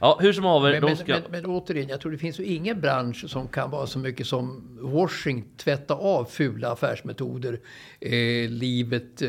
[0.20, 1.12] hur som haver, Men, men, ska...
[1.12, 4.26] men, men återigen, jag tror det finns ju ingen bransch som kan vara så mycket
[4.26, 7.60] som washing, tvätta av fula affärsmetoder,
[8.00, 9.28] eh, livet, eh,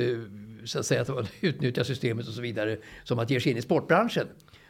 [0.70, 3.58] så att säga, att man utnyttjar systemet och så vidare, som att ge sig in
[3.58, 4.28] i sportbranschen.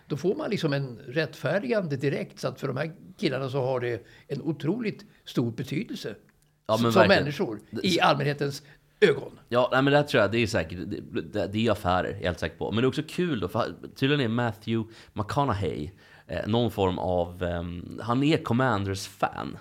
[0.08, 3.80] Då får man liksom en rättfärdigande direkt, så att för de här killarna så har
[3.80, 6.16] det en otroligt stor betydelse.
[6.68, 7.24] Ja, som verkligen.
[7.24, 8.64] människor, i allmänhetens
[9.00, 9.40] ögon.
[9.50, 10.80] Ja, nej, men det tror jag, det är säkert,
[11.34, 12.72] det, det, är affärer, jag är helt säker på.
[12.72, 15.90] Men det är också kul då, för tydligen är Matthew McConaughey
[16.28, 19.58] eh, någon form av, ehm, han är Commanders-fan.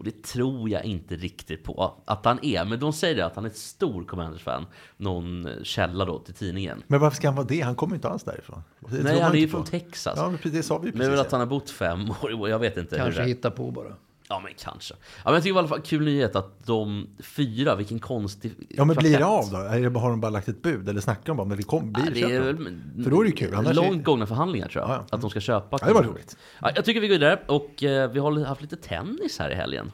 [0.00, 2.64] Och det tror jag inte riktigt på att han är.
[2.64, 4.66] Men de säger det att han är ett stor Commanders-fan.
[4.96, 6.82] Någon källa då till tidningen.
[6.86, 7.60] Men varför ska han vara det?
[7.60, 8.62] Han kommer ju inte alls därifrån.
[8.88, 9.64] Det Nej, han är ju från.
[9.64, 10.14] Texas.
[10.16, 11.08] Ja, men precis, det sa vi Men precis.
[11.12, 12.96] väl att han har bott fem år, jag vet inte.
[12.96, 13.28] hur Kanske det är.
[13.28, 13.94] hitta på bara.
[14.32, 14.94] Ja, men kanske.
[14.94, 18.84] Ja, men jag tycker i alla fall kul nyhet att de fyra, vilken konstig Ja,
[18.84, 19.56] men blir det av då?
[20.00, 20.88] Har de bara lagt ett bud?
[20.88, 22.56] Eller snackar de bara om det kom, blir det är väl,
[23.04, 23.54] För då är det ju kul.
[23.54, 24.90] Annars långt är- gångna förhandlingar tror jag.
[24.90, 25.14] Ja, ja.
[25.16, 25.78] Att de ska köpa.
[25.80, 26.36] Ja, det var roligt.
[26.60, 27.40] Ja, jag tycker vi går vidare.
[27.46, 29.92] Och eh, vi har haft lite tennis här i helgen.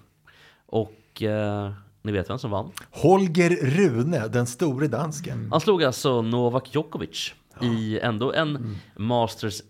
[0.67, 1.73] Och eh,
[2.03, 2.71] Ni vet vem som vann?
[2.91, 5.49] Holger Rune, den store dansken.
[5.51, 9.63] Han slog alltså Novak Djokovic i ändå en Masters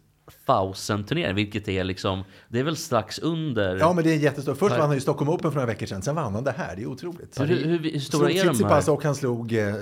[0.47, 2.25] 1000-turnering, vilket är liksom,
[2.57, 3.77] det är väl strax under...
[3.77, 4.59] Ja, men det är jättestort.
[4.59, 6.77] Först vann han ju Stockholm Open för några veckor sedan, sen vann han det här.
[6.77, 7.41] Det är otroligt.
[7.41, 8.91] hur, hur, hur stora är de här?
[8.91, 9.75] och han slog eh, eh,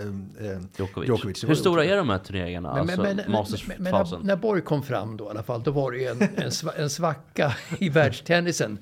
[0.79, 1.09] Djokovic.
[1.09, 1.45] Djokovic.
[1.45, 2.69] Hur stora är de här turneringarna?
[2.73, 3.47] Men, alltså men, men, men,
[3.79, 4.21] men när, 1000?
[4.23, 6.91] när Borg kom fram då i alla fall, då var det ju en, en, en
[6.91, 8.79] svacka i världstennisen.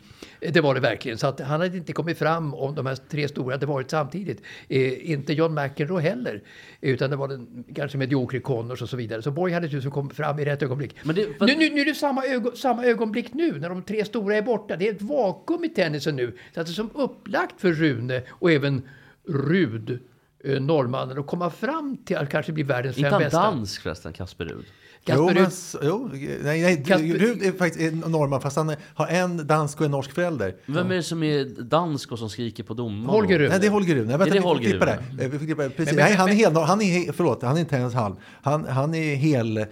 [0.53, 1.19] Det var det verkligen.
[1.19, 4.43] Så att han hade inte kommit fram om de här tre stora hade varit samtidigt.
[4.69, 6.43] Eh, inte John McEnroe heller.
[6.81, 9.23] Utan det var den kanske mediokre Connors och så vidare.
[9.23, 10.97] Så Borg hade tusen kommit fram i rätt ögonblick.
[11.03, 14.05] Men det- nu, nu, nu är det samma, ögon, samma ögonblick nu när de tre
[14.05, 14.77] stora är borta.
[14.77, 16.37] Det är ett vakuum i tennisen nu.
[16.55, 18.83] Så att det är som upplagt för Rune och även
[19.29, 19.99] Rud,
[20.45, 23.41] eh, norrmannen, att komma fram till att kanske bli världens Inte fem han bästa.
[23.41, 24.65] dansk förresten, Kasper Rud?
[25.07, 25.47] Jo, men,
[25.83, 29.85] jo, nej, nej, Kasper- Rud är faktiskt en norrman fast han har en dansk och
[29.85, 30.57] en norsk förälder.
[30.67, 33.05] Vem är det som är dansk och som skriker på domaren?
[33.21, 33.49] Holger Rune.
[33.51, 34.05] Nej, det är Holger Rune.
[34.11, 34.91] Vänta, det vi får Holger klippa.
[34.91, 34.99] Eh,
[35.31, 35.63] vi får klippa.
[35.63, 35.79] Precis.
[35.87, 38.15] Men- men- nej, han är hel, han är, förlåt, han är inte ens halv.
[38.43, 39.65] Han, han är hel, eh,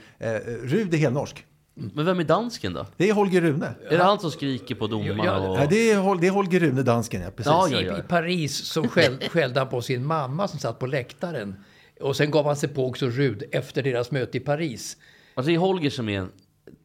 [0.62, 1.46] Rud är helnorsk.
[1.94, 2.86] Men vem är dansken då?
[2.96, 3.74] Det är Holger Rune.
[3.90, 5.18] Är det han som skriker på domaren?
[5.24, 5.56] Ja, och...
[5.56, 7.30] Nej, det, är, Hol- det är Holger Rune, dansken, ja.
[7.30, 7.46] Precis.
[7.52, 7.98] Ja, I, ja.
[7.98, 11.54] I Paris så skäll, skällde han på sin mamma som satt på läktaren.
[12.00, 14.96] Och sen gav han sig på också Rud efter deras möte i Paris.
[15.34, 16.26] Alltså det är Holger som är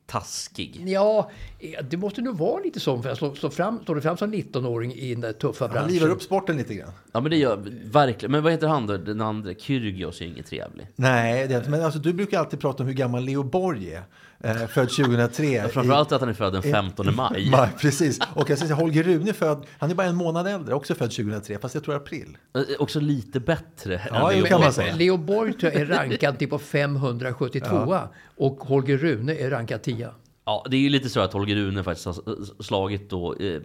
[0.07, 0.83] taskig.
[0.87, 3.01] Ja, eh, det måste nog vara lite så.
[3.01, 5.73] För att stå, stå fram, står du fram som 19-åring i den där tuffa Han
[5.73, 5.91] branschen.
[5.93, 6.91] livar upp sporten lite grann.
[7.11, 7.59] Ja men det gör
[7.91, 8.31] verkligen.
[8.31, 8.97] Men vad heter han då?
[8.97, 9.53] Den andra?
[9.53, 10.87] Kyrgios är inget trevlig.
[10.95, 11.69] Nej, det.
[11.69, 14.03] Men alltså, du brukar alltid prata om hur gammal Leo Borg är.
[14.45, 15.69] Eh, född 2003.
[15.69, 17.47] Framförallt att han är född den 15 maj.
[17.51, 18.19] Maj, precis.
[18.33, 20.95] Och jag ska säga, Holger Rune är född, han är bara en månad äldre, också
[20.95, 22.37] född 2003, fast jag tror april.
[22.55, 24.95] Eh, Också lite bättre Ja, än Leo kan man säga.
[24.95, 27.97] Leo Borg tror jag är rankad till på 572
[28.37, 30.09] och Holger Rune är rankad 10.
[30.45, 33.61] Ja, det är ju lite så att Holger Rune faktiskt har slagit då eh,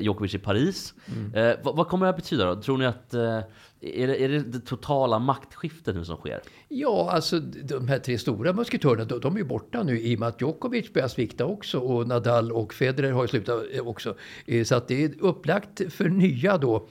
[0.00, 0.94] Djokovic i Paris.
[1.06, 1.34] Mm.
[1.34, 2.62] Eh, vad, vad kommer det här betyda då?
[2.62, 3.14] Tror ni att...
[3.14, 3.40] Eh,
[3.84, 6.40] är, det, är det det totala maktskiftet nu som sker?
[6.68, 10.20] Ja, alltså de här tre stora musketörerna, de, de är ju borta nu i och
[10.20, 14.14] med att Djokovic börjar svikta också och Nadal och Federer har ju slutat eh, också.
[14.46, 16.88] Eh, Så att det är upplagt för nya då.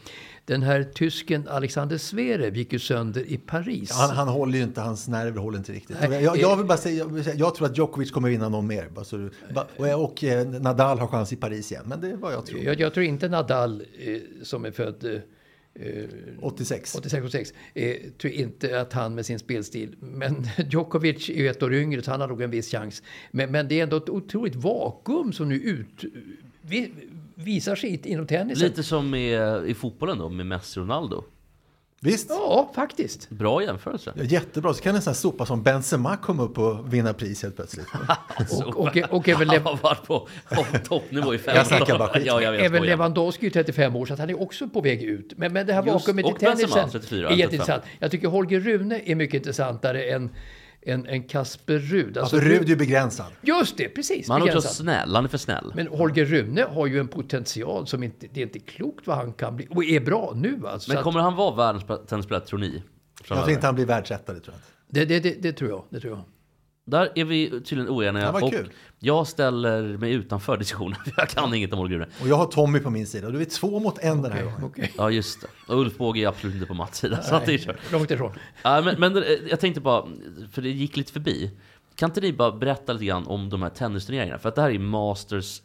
[0.52, 3.92] Den här tysken Alexander Zverev gick ju sönder i Paris.
[3.92, 5.98] Han, han håller ju inte, hans nerver håller inte riktigt.
[6.02, 8.90] Jag, jag eh, vill bara säga, jag, jag tror att Djokovic kommer vinna någon mer.
[8.90, 12.08] Bara så du, ba, och, och eh, Nadal har chans i Paris igen, men det
[12.08, 12.62] är vad jag tror.
[12.62, 16.06] Jag, jag tror inte Nadal eh, som är född eh, eh,
[16.42, 16.96] 86.
[16.96, 17.54] 86-86.
[17.74, 19.96] Eh, tror inte att han med sin spelstil.
[20.00, 23.04] Men Djokovic är ju ett år yngre så han har nog en viss chans.
[23.32, 26.04] Men, men det är ändå ett otroligt vakuum som nu ut,
[26.62, 26.92] vi,
[27.36, 28.68] visar sig inom tennisen.
[28.68, 31.24] Lite som med, i fotbollen då, med Messi och Ronaldo.
[32.04, 32.30] Visst?
[32.30, 33.30] Ja, faktiskt.
[33.30, 34.14] Bra jämförelse.
[34.16, 37.44] Ja, jättebra, så kan en sån här sopa som Benzema komma upp och vinna pris
[37.44, 37.88] helt plötsligt.
[38.52, 40.28] Och, och, och även, Han har varit på
[40.88, 42.24] toppnivå i fem Jag snackar bara skit.
[42.26, 42.84] Ja, jag vet, även.
[42.84, 45.34] Lewandowski är 35 år så att han är också på väg ut.
[45.38, 47.84] Men, men det här vakuumet i och Benzema, tennisen 34, är jätteintressant.
[48.00, 50.30] Jag tycker Holger Rune är mycket intressantare än,
[50.86, 52.18] än, än Kasper Rud.
[52.18, 53.26] Alltså Rud är ju begränsad.
[53.42, 54.28] Just det, precis.
[54.28, 55.74] Men han är också snäll, han är för snäll.
[55.76, 59.34] Men Holger Rune har ju en potential som inte, det är inte klokt vad han
[59.34, 59.68] kan bli.
[59.70, 60.94] Och är bra nu alltså.
[60.94, 62.84] Men kommer han vara världens tennisspelare, tror ni?
[63.30, 64.60] Jag tror inte han blir världsetare, tror jag
[65.00, 65.14] inte.
[65.14, 65.84] det, det, det, det tror jag.
[65.90, 66.24] Det tror jag.
[66.86, 68.32] Där är vi tydligen oeniga.
[68.32, 68.72] Och kul.
[69.00, 72.08] jag ställer mig utanför diskussionen, för jag kan inget om Rune.
[72.22, 73.30] Och jag har Tommy på min sida.
[73.30, 74.64] Du är två mot en den här gången.
[74.64, 74.94] Okej.
[74.98, 75.48] Ja, just det.
[75.68, 77.92] Och Ulf Båge är absolut inte på Mats sida, så att det är kört.
[77.92, 78.34] Långt ifrån.
[78.64, 80.08] Ja, men, men eh, jag tänkte bara,
[80.52, 81.52] för det gick lite förbi.
[81.96, 84.40] Kan inte ni bara berätta lite grann om de här tennisturneringarna?
[84.40, 85.62] För att det här är Masters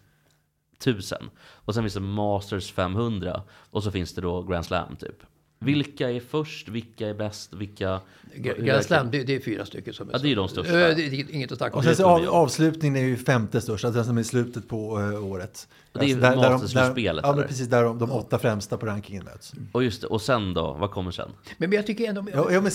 [0.78, 1.30] 1000.
[1.38, 3.42] Och sen finns det Masters 500.
[3.70, 5.22] Och så finns det då Grand Slam typ.
[5.58, 6.68] Vilka är först?
[6.68, 7.54] Vilka är bäst?
[7.54, 8.00] Vilka...
[8.34, 10.72] Grand Slam, det, det är fyra stycken som är Ja, det är de största.
[10.72, 11.78] Ö, Det är inget att snacka om.
[11.78, 15.24] Och sen av, avslutningen är ju femte störst, alltså den som är slutet på eh,
[15.24, 15.68] året.
[15.92, 17.68] Och det är Alltså Masters-slutspelet, Ja, men precis.
[17.68, 19.52] Där de, de åtta främsta på rankingen möts.
[19.72, 20.72] Och just det, och sen då?
[20.80, 21.30] Vad kommer sen?
[21.58, 22.26] Men, men jag tycker ändå...
[22.34, 22.70] Ja, ja, men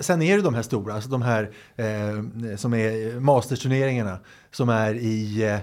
[0.00, 4.18] sen är det de här stora, alltså de här eh, som är Masters-turneringarna
[4.50, 5.42] som är i...
[5.42, 5.58] Eh,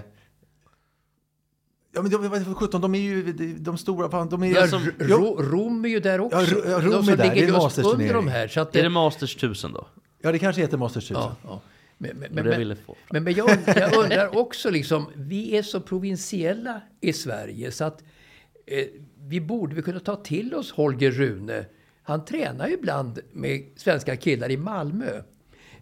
[2.00, 4.28] ja men de, vad är det för 17, de är ju de, de stora, fan,
[4.28, 4.54] de är...
[4.54, 6.38] Ja, som, Ro, Rom är ju där också.
[6.38, 7.34] Ja, Ro- ja, Rom de är där.
[7.34, 7.92] Det är Masters-turnering.
[7.92, 8.48] under de här.
[8.48, 9.86] Så att Är det Masters 1000 då?
[10.22, 11.22] ja, det kanske heter Masters 1000.
[11.22, 11.60] Ja, ja.
[11.98, 12.76] Men, men, Det men, jag men,
[13.10, 18.02] men, men jag, jag undrar också, liksom, vi är så provinsiella i Sverige så att
[18.66, 18.86] eh,
[19.28, 21.64] vi borde vi kunna ta till oss Holger Rune.
[22.02, 25.22] Han tränar ju ibland med svenska killar i Malmö.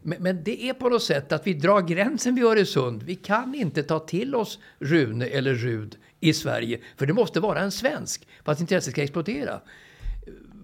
[0.02, 3.02] Men, men det är på något sätt att vi drar gränsen vid Öresund.
[3.02, 6.78] Vi kan inte ta till oss Rune eller Rud i Sverige.
[6.96, 9.60] För det måste vara en svensk för att intresset ska explodera.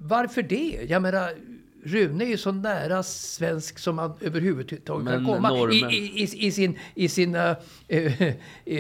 [0.01, 0.87] Varför det?
[0.89, 1.31] Jag menar,
[1.87, 5.51] Rune är ju så nära svensk som man överhuvudtaget kan komma.
[5.51, 7.57] I, normen- i, i, i sin, i sina
[7.89, 8.37] eh, eh,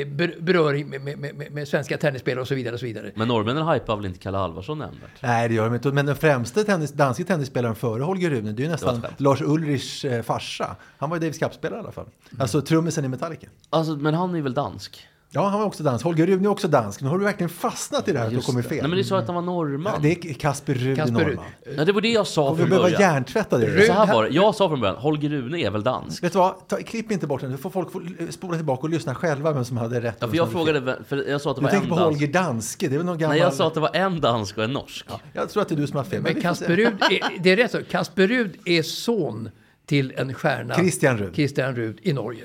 [0.06, 2.74] ber- beröring med, med, med, med svenska tennisspelare och så vidare.
[2.74, 3.12] Och så vidare.
[3.14, 5.22] Men norrmännen hypar väl inte Kalle Alvarsson nämnvärt?
[5.22, 5.92] Nej, det gör de inte.
[5.92, 9.02] Men den främste tennis, danske tennisspelaren före Holger Rune, det är ju nästan.
[9.16, 10.76] Lars Ulrichs eh, farsa.
[10.98, 12.06] Han var ju Davis Cup-spelare i alla fall.
[12.30, 12.40] Mm.
[12.40, 13.46] Alltså trummisen i Metallica.
[13.70, 15.06] Alltså, men han är väl dansk?
[15.36, 16.04] Ja, han var också dansk.
[16.04, 17.00] Holger Rune är också dansk.
[17.00, 18.62] Nu har du verkgen fastnat i det här att du det.
[18.62, 18.78] fel.
[18.80, 19.92] Nej, men är så att han var norrman.
[19.96, 21.12] Ja, det är Kasper Rud i Kasper.
[21.12, 21.44] Norrman.
[21.76, 23.00] Ja, det var det jag sa Och vi från behöver början.
[23.14, 23.86] hjärntvätta det.
[23.86, 26.22] Så här var det, jag sa från början, Holger Rune är väl dansk?
[26.24, 26.68] Vet du vad?
[26.68, 27.50] Ta, klipp inte bort den.
[27.50, 30.16] Nu får folk få spola tillbaka och lyssna själva vem som hade rätt.
[30.20, 32.20] Ja, för jag frågade, för jag sa att det Du var tänker en på dansk.
[32.20, 32.88] Holger Danske.
[32.88, 33.36] Det är väl någon gammal...
[33.36, 35.06] Nej, jag sa att det var en dansk och en norsk.
[35.32, 36.22] Jag tror att det är du som har fel.
[36.22, 36.40] Men se.
[36.40, 37.78] Kasper Rud, är, det är rätt så.
[37.90, 39.48] Kasper Rud är son
[39.86, 40.74] till en stjärna.
[40.74, 41.34] Christian Rud.
[41.34, 42.44] Christian Rud i Norge.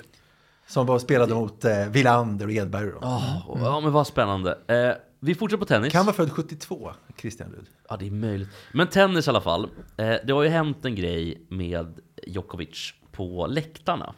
[0.69, 2.91] Som var spelade mot eh, Wilander och Edberg.
[2.91, 2.97] Då.
[3.01, 4.57] Åh, Ja, men vad spännande.
[4.67, 5.91] Eh, vi fortsätter på tennis.
[5.91, 7.65] Kan vara född 72, Christian Rud.
[7.89, 8.49] Ja, det är möjligt.
[8.73, 9.63] Men tennis i alla fall.
[9.97, 14.13] Eh, det har ju hänt en grej med Djokovic på läktarna.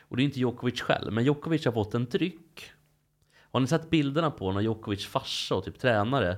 [0.00, 2.70] Och det är inte Djokovic själv, men Djokovic har fått en dryck.
[3.52, 6.36] Har ni sett bilderna på när Djokovic farsa och typ tränare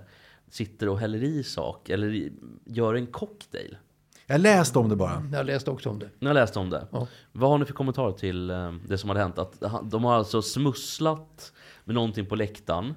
[0.51, 2.31] sitter och häller i sak eller
[2.65, 3.77] gör en cocktail?
[4.33, 5.23] Jag läste om det bara.
[5.33, 6.11] Jag läste också om det.
[6.19, 6.87] Ni har läst om det.
[6.93, 7.07] Ja.
[7.33, 9.39] Vad har ni för kommentarer till eh, det som hade hänt?
[9.39, 11.53] Att de har alltså smusslat
[11.85, 12.95] med någonting på läktaren,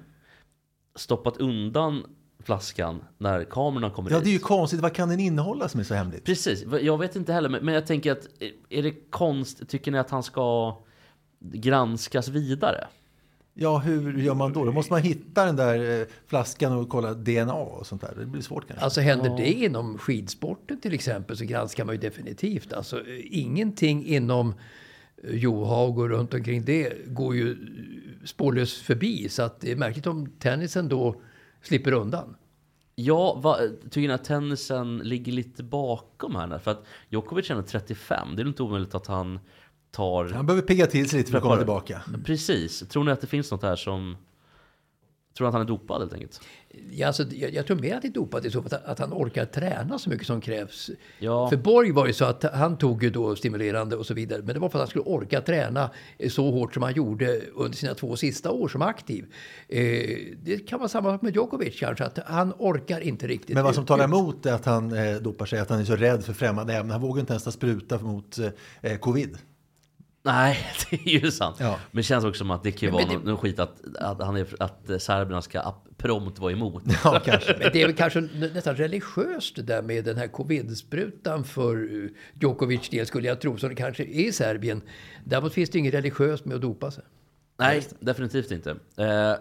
[0.94, 2.02] stoppat undan
[2.42, 4.24] flaskan när kamerorna kommer Ja, dit.
[4.24, 4.80] det är ju konstigt.
[4.80, 6.24] Vad kan den innehålla som är så hemligt?
[6.24, 9.90] Precis, jag vet inte heller, men men jag tänker att eh, är det konst, tycker
[9.90, 10.76] ni att han ska
[11.40, 12.86] granskas vidare?
[13.58, 14.64] Ja, hur gör man då?
[14.64, 18.14] Då måste man hitta den där eh, flaskan och kolla DNA och sånt där.
[18.18, 18.84] Det blir svårt kanske.
[18.84, 22.72] Alltså händer det inom skidsporten till exempel så granskar man ju definitivt.
[22.72, 24.54] Alltså ingenting inom
[25.24, 27.56] eh, Johaug och runt omkring det går ju eh,
[28.26, 29.28] spårlöst förbi.
[29.28, 31.20] Så att det är märkligt om tennisen då
[31.62, 32.36] slipper undan.
[32.94, 33.58] Ja, va,
[33.90, 36.58] tycker ni att tennisen ligger lite bakom här?
[36.58, 39.38] För att Djokovic är ändå 35, det är inte omöjligt att han
[39.96, 40.28] tar...
[40.28, 42.02] Han behöver pigga till sig lite för att komma tillbaka.
[42.24, 44.16] Precis, tror ni att det finns något här som...
[45.36, 46.40] Tror ni att han är dopad helt enkelt?
[46.90, 49.12] Ja, alltså, jag, jag tror mer att det är dopat i så fall att, han
[49.12, 50.90] orkar träna så mycket som krävs.
[51.18, 51.48] Ja.
[51.50, 54.42] För Borg var ju så att han tog ju då stimulerande och så vidare.
[54.42, 57.40] Men det var för att han skulle orka träna eh, så hårt som han gjorde
[57.54, 59.24] under sina två sista år som aktiv.
[59.68, 59.80] Eh,
[60.42, 63.54] det kan vara samma sak med Djokovic kanske, att han orkar inte riktigt.
[63.54, 65.96] Men vad som talar emot är att han eh, dopar sig, att han är så
[65.96, 66.90] rädd för främmande ämnen.
[66.90, 68.38] Han vågar inte ens ta spruta mot
[68.82, 69.38] eh, covid.
[70.26, 70.58] Nej,
[70.90, 71.56] det är ju sant.
[71.60, 71.78] Ja.
[71.90, 74.20] Men det känns också som att det kan ju vara det- någon, skit att, att,
[74.22, 76.82] han är, att serberna ska prompt vara emot.
[77.04, 77.56] Ja, kanske.
[77.58, 82.04] Men det är väl kanske nä- nästan religiöst det där med den här covid-sprutan för
[82.04, 82.10] eh,
[82.40, 84.82] Djokovic del skulle jag tro, som det kanske är i Serbien.
[85.24, 87.04] Däremot finns det inget religiöst med att dopa sig.
[87.58, 88.70] Nej, definitivt inte.
[88.96, 89.32] Eh,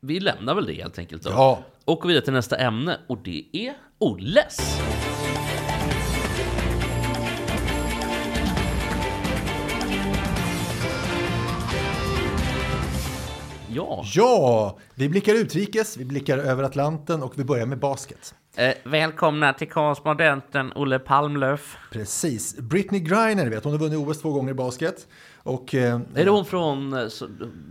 [0.00, 1.30] vi lämnar väl det helt enkelt då.
[1.30, 1.64] Ja.
[1.84, 4.58] Och går vidare till nästa ämne och det är Olles.
[13.74, 18.34] Ja, Ja, vi blickar utrikes, vi blickar över Atlanten och vi börjar med basket.
[18.56, 21.76] eh, välkomna till korrespondenten Olle Palmlöf.
[21.92, 22.56] Precis.
[22.58, 25.06] Britney Griner, vet, hon har vunnit OS två gånger i basket.
[25.44, 27.06] Och, eh, Är det hon från eh,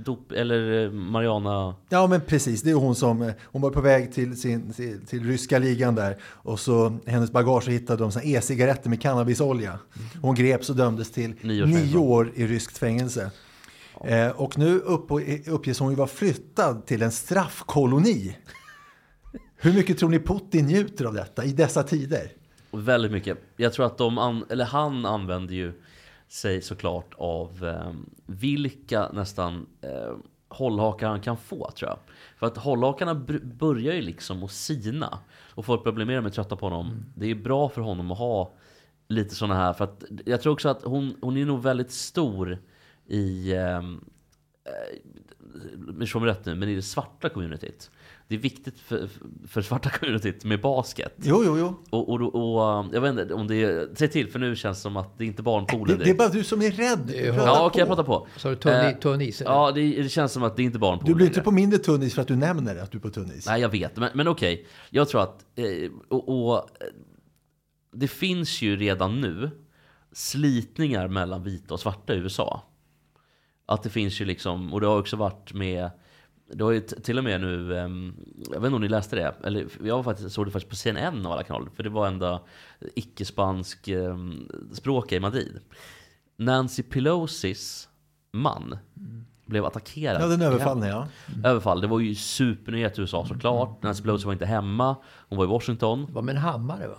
[0.06, 1.76] dop, eller eh, Mariana?
[1.90, 2.62] Ja, men precis.
[2.62, 5.96] Det är hon som eh, hon var på väg till, sin, till, till ryska ligan
[5.96, 6.18] där.
[6.24, 9.80] Och så hennes bagage hittade de e-cigaretter med cannabisolja.
[10.22, 13.32] Hon greps och dömdes till Nio år i ryskt fängelse.
[14.04, 15.12] Eh, och nu upp,
[15.48, 18.38] uppges hon ju vara flyttad till en straffkoloni.
[19.56, 22.32] Hur mycket tror ni Putin njuter av detta i dessa tider?
[22.72, 23.38] Väldigt mycket.
[23.58, 25.74] Jag tror att de, eller han använder ju
[26.28, 27.92] sig såklart av eh,
[28.26, 30.16] vilka nästan eh,
[30.50, 32.00] hållhakar han kan få tror jag.
[32.38, 35.20] För att hållhakarna börjar ju liksom att sina.
[35.54, 37.06] Och folk börjar bli mer och mer trötta på honom.
[37.16, 38.52] Det är bra för honom att ha
[39.08, 39.74] lite sådana här.
[39.74, 42.60] För att jag tror också att hon, hon är nog väldigt stor
[43.14, 44.00] i ehm,
[46.00, 47.92] förstå mig rätt nu, men i det svarta communityt.
[48.28, 49.10] Det är viktigt för,
[49.48, 51.14] för svarta communityt med basket.
[51.18, 51.76] Jo, jo, jo.
[51.90, 52.36] Och, och, och,
[52.80, 53.90] och jag vet inte om det är...
[53.96, 56.06] Säg till för nu känns det som att det är inte Det, barnpoolen det är
[56.06, 56.18] direkt.
[56.18, 57.12] bara du som är rädd.
[57.16, 57.96] är- Prata Ja okej, jag på.
[57.96, 58.28] pratar på.
[58.38, 59.42] Så du tunn, Eh, tunn is?
[59.42, 59.52] eller?
[59.52, 61.80] Ja, det, det känns som att det är inte barnpoolen Du blir inte på mindre
[61.80, 63.46] tunnis för att du nämner det, att du är på tunnis.
[63.48, 63.98] Nej, jag vet.
[63.98, 64.68] Men, men okej.
[64.90, 65.46] Jag tror att...
[65.56, 65.66] Eh,
[66.10, 66.64] och, och, eh,
[67.94, 69.50] det finns ju redan nu
[70.12, 72.64] slitningar mellan vita och svarta i USA.
[73.72, 74.74] Att det finns ju liksom...
[74.74, 75.90] Och det har också varit med...
[76.54, 77.78] Det har ju till och med nu...
[77.78, 79.36] ehm, jag vet inte om ni läste det?
[79.44, 81.70] Eller jag var faktiskt, såg det faktiskt på CNN av alla kanaler.
[81.76, 82.42] För det var enda
[82.96, 85.60] icke-spansk um, språk i Madrid.
[86.38, 87.90] Nancy Pelosis
[88.32, 88.78] man
[89.46, 90.22] blev attackerad.
[90.22, 91.08] Ja, den i överfallna ja.
[91.44, 91.82] Överfall.
[91.82, 93.84] Det var ju supernyhet i USA såklart.
[93.84, 94.96] Nancy Pelosi var inte hemma.
[95.30, 96.06] Hon var i Washington.
[96.06, 96.98] Det var med en hammare va?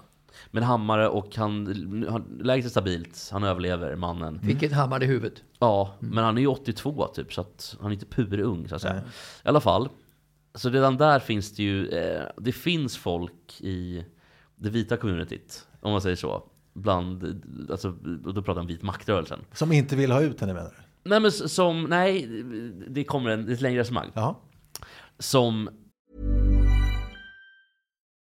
[0.55, 1.67] Med en hammare och han,
[2.11, 4.41] han läget är stabilt, han överlever mannen.
[4.41, 5.43] Fick ett hammare i huvudet.
[5.59, 8.83] Ja, men han är ju 82 typ, så att han är inte purung så att
[8.83, 9.03] säga.
[9.45, 9.89] I alla fall,
[10.55, 14.05] så redan där finns det ju, eh, det finns folk i
[14.57, 16.43] det vita communityt, om man säger så.
[16.73, 17.89] Bland, alltså,
[18.25, 19.41] och då pratar jag om vit maktrörelsen.
[19.53, 21.11] Som inte vill ha ut henne menar du?
[21.11, 22.27] Nej men som, nej,
[22.89, 24.11] det kommer en, ett längre resonemang.
[24.15, 24.35] Jaha.
[25.19, 25.71] Som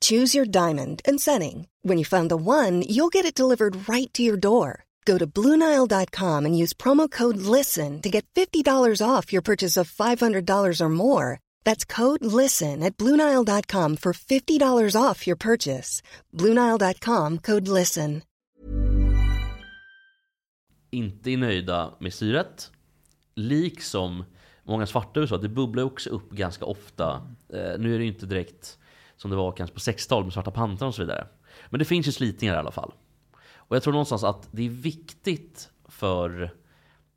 [0.00, 1.68] Choose your diamond and setting.
[1.82, 4.84] When you find the one, you'll get it delivered right to your door.
[5.04, 9.88] Go to Bluenile.com and use promo code LISTEN to get $50 off your purchase of
[9.88, 11.38] $500 or more.
[11.62, 16.02] That's code LISTEN at Bluenile.com for $50 off your purchase.
[16.34, 18.22] Bluenile.com code LISTEN.
[20.96, 22.72] inte nöjda med styret.
[23.34, 24.24] Liksom
[24.64, 27.12] många svarta USA, det bubblar också upp ganska ofta.
[27.52, 28.78] Eh, nu är det inte direkt
[29.16, 31.26] som det var kanske på 60-talet med Svarta pantern och så vidare.
[31.70, 32.92] Men det finns ju slitningar i alla fall.
[33.54, 36.54] Och jag tror någonstans att det är viktigt för,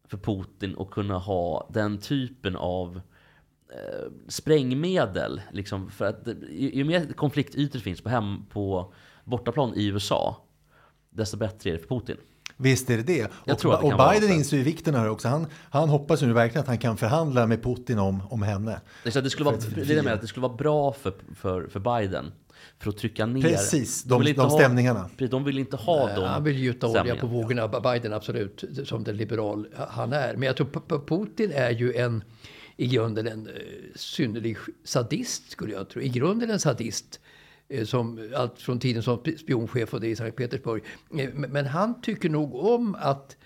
[0.07, 3.01] för Putin att kunna ha den typen av
[3.73, 5.41] eh, sprängmedel.
[5.51, 10.45] Liksom, för att ju, ju mer konfliktytor det finns på, hem, på bortaplan i USA,
[11.09, 12.17] desto bättre är det för Putin.
[12.61, 13.31] Visst är det det.
[13.45, 15.27] Jag och tror att det och kan Biden inser ju vikten av det också.
[15.27, 18.81] Han, han hoppas ju nu verkligen att han kan förhandla med Putin om, om henne.
[19.03, 21.79] Det, det, skulle vara, det är menar, att det skulle vara bra för, för, för
[21.79, 22.31] Biden.
[22.79, 23.41] För att trycka ner.
[23.41, 25.09] Precis, de- vill inte de stämningarna.
[25.17, 26.23] Precis, de vill inte ha Nej, dem.
[26.23, 30.33] Han vill gjuta olja på vågorna, Biden absolut, som den liberal han är.
[30.33, 32.23] Men jag tror Putin är ju en,
[32.77, 33.53] i grunden en eh,
[33.95, 36.01] synnerlig sadist, skulle jag tro.
[36.01, 37.19] I grunden en sadist.
[37.69, 40.83] Eh, Som, allt från tiden som spionchef och det i Sankt Petersburg.
[41.19, 43.37] Eh, Men han tycker nog om att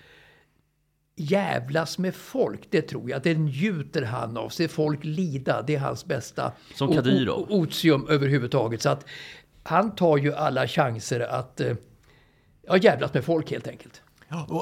[1.16, 3.22] jävlas med folk, det tror jag.
[3.22, 4.48] Det njuter han av.
[4.48, 7.46] Se folk lida, det är hans bästa Som Kadyrov.
[7.50, 8.82] otium överhuvudtaget.
[8.82, 9.06] Så att
[9.62, 11.76] han tar ju alla chanser att eh,
[12.62, 14.02] ja, jävlas med folk helt enkelt.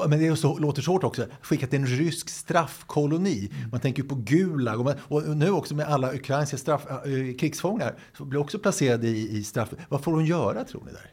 [0.09, 1.25] Men det är så, låter så hårt också.
[1.41, 3.51] Skickat till en rysk straffkoloni.
[3.71, 7.35] Man tänker ju på Gulag och, man, och nu också med alla ukrainska straff, äh,
[7.39, 9.73] krigsfångar så blir också placerade i, i straff.
[9.89, 11.11] Vad får hon göra tror ni där?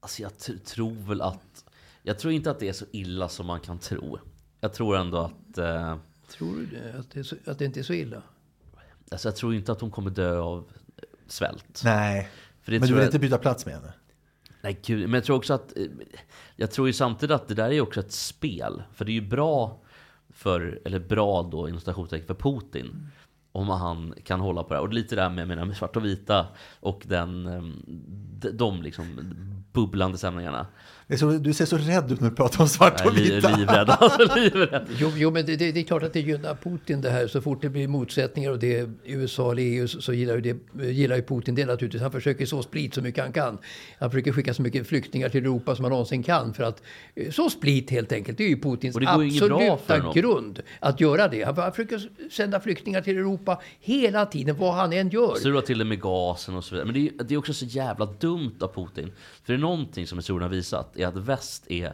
[0.00, 1.64] Alltså jag tror väl att...
[2.02, 4.18] Jag tror inte att det är så illa som man kan tro.
[4.60, 5.58] Jag tror ändå att...
[5.58, 5.96] Eh,
[6.30, 6.98] Tror du det?
[6.98, 8.22] Att det, är så, att det inte är så illa?
[9.10, 10.64] alltså jag tror inte att hon kommer dö av
[11.26, 11.80] svält.
[11.84, 12.28] Nej,
[12.62, 13.92] För det men du vill jag- inte byta plats med henne?
[14.68, 15.78] Nej gud, men jag tror också att...
[15.78, 15.84] Eh,
[16.56, 18.82] jag tror ju samtidigt att det där är ju också ett spel.
[18.92, 19.80] För det är ju bra
[20.28, 23.10] för, eller bra då inom citationstecken för Putin.
[23.52, 24.82] Om han kan hålla på det här.
[24.82, 26.46] Och lite det här med, med, svart och vita
[26.80, 27.82] och den, ehm,
[28.40, 29.34] de, de liksom
[29.72, 30.66] bubblande stämningarna.
[31.10, 33.20] Är så, du ser så rädd ut när du pratar om svart Jag och är
[33.22, 33.56] vita.
[33.56, 33.90] livrädd.
[33.90, 34.86] Alltså, livrädd.
[34.98, 37.26] Jo, jo men det, det, det är klart att det gynnar Putin det här.
[37.26, 40.86] Så fort det blir motsättningar och det är USA eller EU så, gillar, ju det,
[40.90, 42.02] gillar ju Putin det naturligtvis.
[42.02, 43.58] Han försöker så split så mycket han kan.
[43.98, 46.54] Han försöker skicka så mycket flyktingar till Europa som han någonsin kan.
[46.54, 46.82] För att
[47.14, 48.38] eh, så split helt enkelt.
[48.38, 50.12] Det är ju Putins Och det går bra absoluta honom.
[50.14, 51.42] grund att göra det.
[51.42, 55.34] Han, han försöker sända flyktingar till Europa hela tiden, vad han än gör.
[55.34, 56.86] Strula till det med gasen och så vidare.
[56.86, 59.12] Men det är, det är också så jävla dumt av Putin.
[59.48, 61.92] För det är någonting som historien har visat är att väst är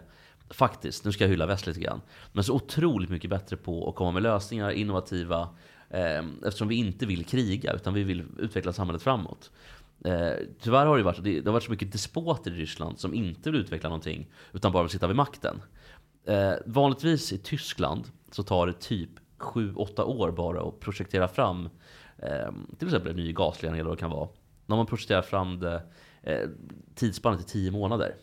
[0.51, 2.01] faktiskt, nu ska jag hylla väst lite grann,
[2.33, 5.49] men så otroligt mycket bättre på att komma med lösningar, innovativa,
[5.91, 9.51] eh, eftersom vi inte vill kriga utan vi vill utveckla samhället framåt.
[10.05, 13.51] Eh, tyvärr har det, varit, det, har varit så mycket despoter i Ryssland som inte
[13.51, 15.63] vill utveckla någonting utan bara vill sitta vid makten.
[16.27, 21.69] Eh, vanligtvis i Tyskland så tar det typ 7-8 år bara att projektera fram
[22.19, 24.29] eh, till exempel en ny gasledning eller vad det kan vara.
[24.67, 25.83] När man projekterar fram det
[26.27, 26.49] eh,
[26.95, 28.15] tidsspannet i 10 månader.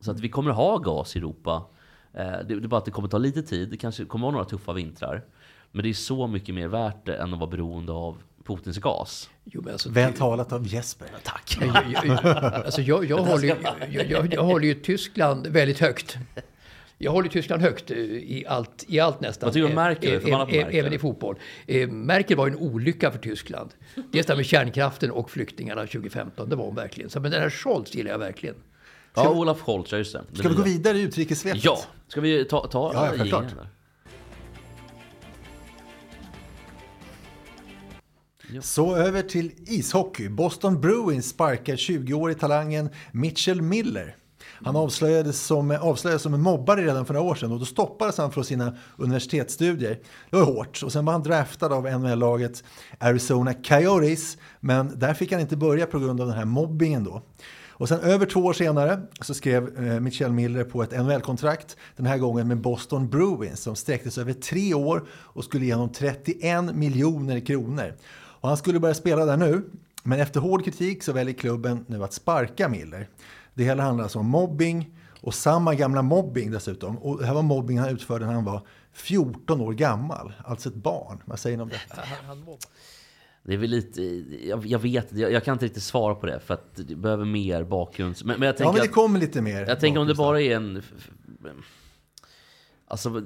[0.00, 1.66] Så att vi kommer att ha gas i Europa.
[2.14, 3.68] Eh, det, det är bara att det kommer ta lite tid.
[3.70, 5.24] Det kanske kommer vara några tuffa vintrar.
[5.72, 9.30] Men det är så mycket mer värt det än att vara beroende av Putins gas.
[9.44, 11.08] Jo, men alltså, Väl talat av Jesper.
[11.24, 11.58] Tack!
[11.60, 13.56] Jag, jag, jag, alltså jag, jag, håller, ju-
[13.90, 16.16] jag, jag, jag håller ju Tyskland väldigt högt.
[17.04, 19.46] Jag håller Tyskland högt eh, i allt, i allt nästan.
[19.46, 20.12] Vad tycker du om Merkel?
[20.12, 20.74] Eh, eh, Merkel?
[20.78, 21.36] Även i fotboll.
[21.88, 23.70] Merkel var en olycka för Tyskland.
[24.12, 26.48] Dels med kärnkraften och flyktingarna 2015.
[26.48, 27.10] Det var hon verkligen.
[27.10, 28.54] Så, men den här Scholz gillar jag verkligen.
[29.14, 30.22] Ja, Olaf Scholz, ja just det.
[30.32, 31.64] Ska vi gå vidare i utrikessvepet?
[31.64, 31.78] Ja,
[32.08, 33.44] ska vi ta, ta Ja, ja, självklart.
[33.56, 33.68] där?
[38.60, 40.28] Så över till ishockey.
[40.28, 44.16] Boston Bruins sparkar 20-årig talangen Mitchell Miller.
[44.64, 48.18] Han avslöjades som, avslöjades som en mobbare redan för några år sedan och då stoppades
[48.18, 49.98] han från sina universitetsstudier.
[50.30, 50.82] Det var hårt.
[50.82, 52.64] Och sen var han draftad av NHL-laget
[52.98, 57.22] Arizona Coyotes men där fick han inte börja på grund av den här mobbingen då.
[57.76, 61.76] Och sen över två år senare så skrev eh, Mitchell Miller på ett NHL-kontrakt.
[61.96, 65.92] Den här gången med Boston Bruins som sträcktes över tre år och skulle ge honom
[65.92, 67.94] 31 miljoner kronor.
[68.14, 69.62] Och han skulle börja spela där nu.
[70.02, 73.08] Men efter hård kritik så väljer klubben nu att sparka Miller.
[73.54, 74.90] Det hela handlar alltså om mobbing
[75.20, 76.98] och samma gamla mobbing dessutom.
[76.98, 80.32] Och det här var mobbing han utförde när han var 14 år gammal.
[80.44, 81.22] Alltså ett barn.
[81.24, 82.02] Vad säger ni om detta?
[83.42, 84.02] Det är väl lite,
[84.48, 87.24] jag, jag vet jag, jag kan inte riktigt svara på det för att det behöver
[87.24, 88.16] mer bakgrund.
[88.24, 89.66] Men, men jag tänker Ja men det kommer lite mer.
[89.66, 90.82] Jag tänker om det bara är en...
[92.88, 93.22] Alltså,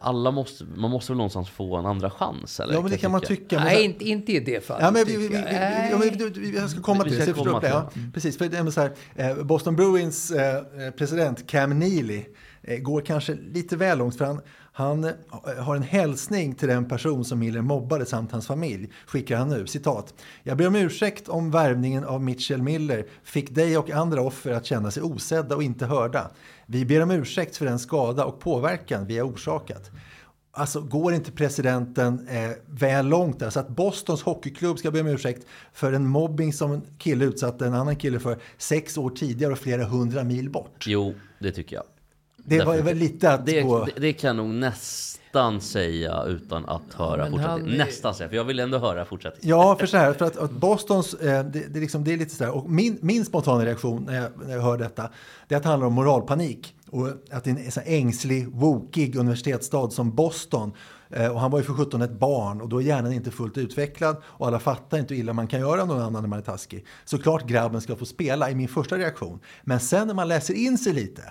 [0.00, 2.60] alla måste, man måste väl någonstans få en andra chans?
[2.60, 2.74] Eller?
[2.74, 3.64] Ja men det kan man tycka.
[3.64, 4.82] Nej, inte, inte i det fallet.
[4.84, 5.44] Ja, men vi, vi, vi, vi, jag.
[5.44, 5.88] Nej.
[5.92, 7.26] ja, men, du- du- jag ska komma till det.
[7.26, 7.68] jag komma det.
[7.68, 10.62] Ja, till precis, för det är så här, eh, Boston Bruins eh,
[10.98, 12.24] president Cam Neely
[12.62, 14.40] eh, går kanske lite väl långt för han,
[14.72, 15.10] han eh,
[15.58, 18.90] har en hälsning till den person som Miller mobbade samt hans familj.
[19.06, 20.14] Skickar han nu, citat.
[20.42, 24.66] Jag ber om ursäkt om värvningen av Mitchell Miller fick dig och andra offer att
[24.66, 26.30] känna sig osedda och inte hörda.
[26.66, 29.90] Vi ber om ursäkt för den skada och påverkan vi har orsakat.
[30.52, 33.50] Alltså går inte presidenten eh, väl långt där?
[33.50, 37.66] Så att Bostons hockeyklubb ska be om ursäkt för en mobbing som en kille utsatte
[37.66, 40.84] en annan kille för sex år tidigare och flera hundra mil bort.
[40.86, 41.84] Jo, det tycker jag.
[42.48, 42.86] Det var Definitivt.
[42.86, 43.84] väl lite att det, gå...
[43.84, 47.68] det, det kan jag nog nästan säga utan att höra men fortsättningen.
[47.80, 49.58] han- Nästan säga, för jag vill ändå höra fortsättningen.
[49.58, 52.16] Ja, för så här, för att, att Bostons, eh, det, det, är liksom, det är
[52.16, 55.10] lite så här, och min, min spontana reaktion när jag, när jag hör detta,
[55.48, 56.72] det är att det handlar om moralpanik.
[56.90, 60.72] Och att det är en så ängslig, wokig universitetsstad som Boston.
[61.10, 63.58] Eh, och han var ju för 17 ett barn och då är hjärnan inte fullt
[63.58, 66.42] utvecklad och alla fattar inte hur illa man kan göra någon annan när man är
[66.42, 66.86] taskig.
[67.04, 69.40] Såklart grabben ska få spela i min första reaktion.
[69.64, 71.22] Men sen när man läser in sig lite,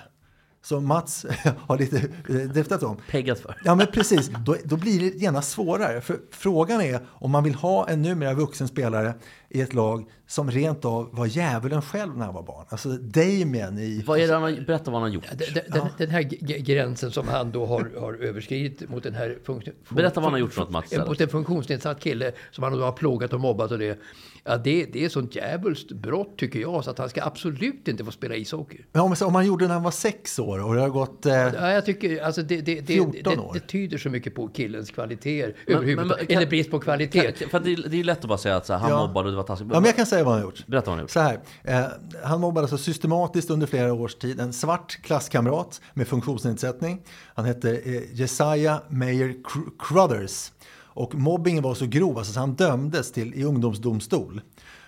[0.66, 1.26] som Mats
[1.68, 1.98] har lite
[2.30, 3.58] eh, driftat om, Peggat för.
[3.64, 4.32] Ja, men precis.
[4.46, 6.02] Då, då blir det gärna svårare.
[6.02, 9.14] För frågan är om man vill ha en numera vuxen spelare
[9.50, 12.66] i ett lag som rent av var djävulen själv när han var barn.
[12.70, 14.04] Alltså Damien i...
[14.06, 15.26] Vad är det han har, berätta vad han har gjort.
[15.54, 16.22] Den, den, den här
[16.60, 20.40] gränsen som han då har, har överskridit mot den här funktion, Berätta vad han har
[20.40, 23.72] gjort för något, Mats, Mot en funktionsnedsatt kille som han då har plågat och mobbat
[23.72, 24.00] och det.
[24.48, 28.06] Ja, det, det är sånt djävulskt brott tycker jag så att han ska absolut inte
[28.06, 28.78] få spela ishockey.
[28.92, 31.26] Men så om man gjorde det när han var sex år och det har gått...
[31.26, 33.52] Eh, Ja, jag tycker alltså det, det, det, 14 det, år.
[33.54, 36.18] det tyder så mycket på killens kvaliteter överhuvudtaget.
[36.18, 37.32] men- kan- Eller brist på kvalitet.
[37.32, 39.08] Kan, för det, är- det är lätt att bara säga att så här, han Ja.
[39.08, 39.68] mobbade och det var taskigt.
[39.74, 40.68] Ja, men jag kan säga vad han har gjort.
[40.68, 41.12] Berätta vad han har gjort.
[41.12, 41.86] Så här, eh,
[42.24, 47.02] han mobbade alltså systematiskt under flera års tid en svart klasskamrat med funktionsnedsättning.
[47.36, 50.52] Han hette eh, Jesiah Mayer Cr- Cruthers.
[50.96, 54.42] Och mobbingen var så grov alltså, så han dömdes till i ungdomsdomstol.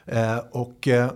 [0.06, 1.12] Eh, och eh,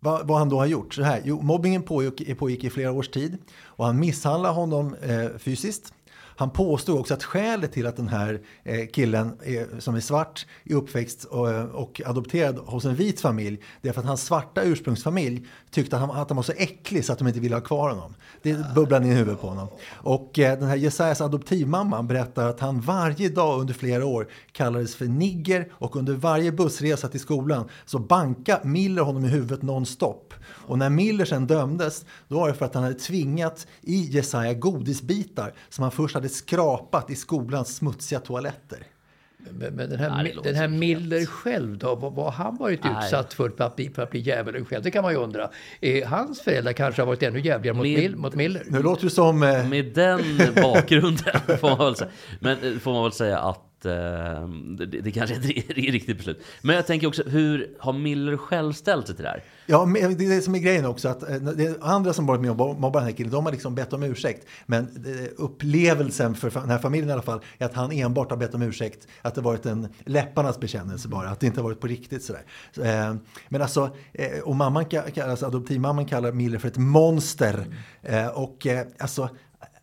[0.00, 0.94] vad, vad han då har gjort?
[0.94, 4.94] Så här, jo, mobbingen pågick, eh, pågick i flera års tid och han misshandlade honom
[4.94, 5.92] eh, fysiskt.
[6.38, 10.46] Han påstod också att skälet till att den här eh, killen är, som är svart
[10.64, 14.62] är uppväxt och, och adopterad hos en vit familj, det är för att hans svarta
[14.62, 15.46] ursprungsfamilj
[15.76, 17.88] tyckte att han, att han var så äcklig så att de inte ville ha kvar
[17.88, 18.14] honom.
[18.42, 19.68] Det bubblade ner i huvudet på honom.
[19.92, 24.96] Och eh, den här Jesajas adoptivmamma berättar att han varje dag under flera år kallades
[24.96, 30.34] för nigger och under varje bussresa till skolan så banka Miller honom i huvudet nonstop.
[30.48, 34.54] Och när Miller sen dömdes, då var det för att han hade tvingat i Jesaja
[34.54, 38.86] godisbitar som han först hade skrapat i skolans smutsiga toaletter.
[39.58, 42.84] Men, men den här, Nej, den här Miller själv då, vad, vad har han varit
[42.84, 42.92] Nej.
[43.04, 44.82] utsatt för för att bli, för att bli djävulen själv?
[44.82, 45.50] Det kan man ju undra.
[45.80, 48.62] Eh, hans föräldrar kanske har varit ännu jävligare mot, Mil, mot Miller.
[48.66, 49.42] Nu låter det som...
[49.42, 50.20] Eh, Med den
[50.62, 53.92] bakgrunden får man väl säga, men, eh, får man väl säga att eh,
[54.78, 56.44] det, det kanske är ett ri- riktigt beslut.
[56.62, 59.42] Men jag tänker också, hur har Miller själv ställt sig till det här?
[59.66, 61.08] Ja, men det är det som är grejen också.
[61.08, 61.36] Att eh,
[61.80, 64.46] andra som varit med och mobbat den här killen, de har liksom bett om ursäkt.
[64.66, 68.36] Men eh, upplevelsen för den här familjen i alla fall är att han enbart har
[68.36, 69.06] bett om ursäkt.
[69.22, 72.42] Att det varit en läpparnas bekännelse bara, att det inte har varit på riktigt sådär.
[72.74, 73.14] Så, eh,
[73.48, 73.90] Men alltså,
[74.44, 74.84] och mamman,
[75.24, 77.66] alltså adoptivmamman kallar Miller för ett monster.
[78.34, 78.66] Och
[78.98, 79.28] alltså,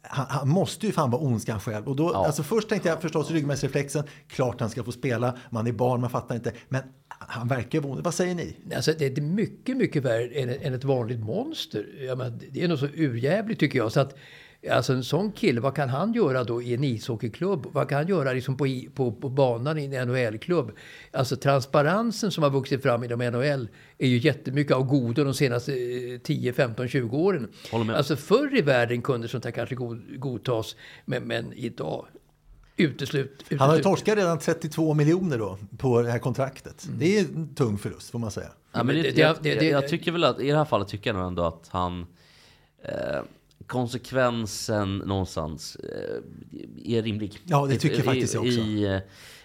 [0.02, 1.88] han, han måste ju fan vara ondskan själv.
[1.88, 2.26] Och då, Ja.
[2.26, 6.10] alltså först tänkte jag förstås ryggmärgsreflexen, klart han ska få spela, man är barn, man
[6.10, 6.52] fattar inte.
[6.70, 6.82] Men
[7.34, 8.04] han verkar ond.
[8.04, 8.56] Vad säger ni?
[8.76, 11.86] Alltså, det är mycket, mycket värre än, än ett vanligt monster.
[12.08, 13.92] Jag menar, det är nog så urjävligt tycker jag.
[13.92, 14.16] Så att,
[14.72, 17.66] Alltså en sån kille, vad kan han göra då i en ishockeyklubb?
[17.72, 20.72] Vad kan han göra liksom på, i- på, på banan i en NHL-klubb?
[21.12, 23.68] Alltså transparensen som har vuxit fram inom NHL
[23.98, 27.48] är ju jättemycket av godo de senaste eh, 10, 15, 20 åren.
[27.96, 30.76] Alltså förr i världen kunde sånt här kanske god, godtas,
[31.06, 32.06] men, men idag
[32.78, 33.32] uteslut.
[33.40, 33.60] uteslut.
[33.60, 36.86] Han har torskat redan 32 miljoner då på det här kontraktet.
[36.86, 37.00] Mm.
[37.00, 38.50] Det är en tung förlust får man säga.
[38.72, 40.66] Ja, men det, det- det- jag, det- jag, jag tycker väl att i det här
[40.66, 42.06] fallet tycker jag nog ändå att han
[42.84, 43.22] eh,
[43.68, 47.40] konsekvensen någonstans eh, är rimlig.
[47.46, 48.60] Ja, det tycker I- faktiskt jag också.
[48.60, 49.02] I,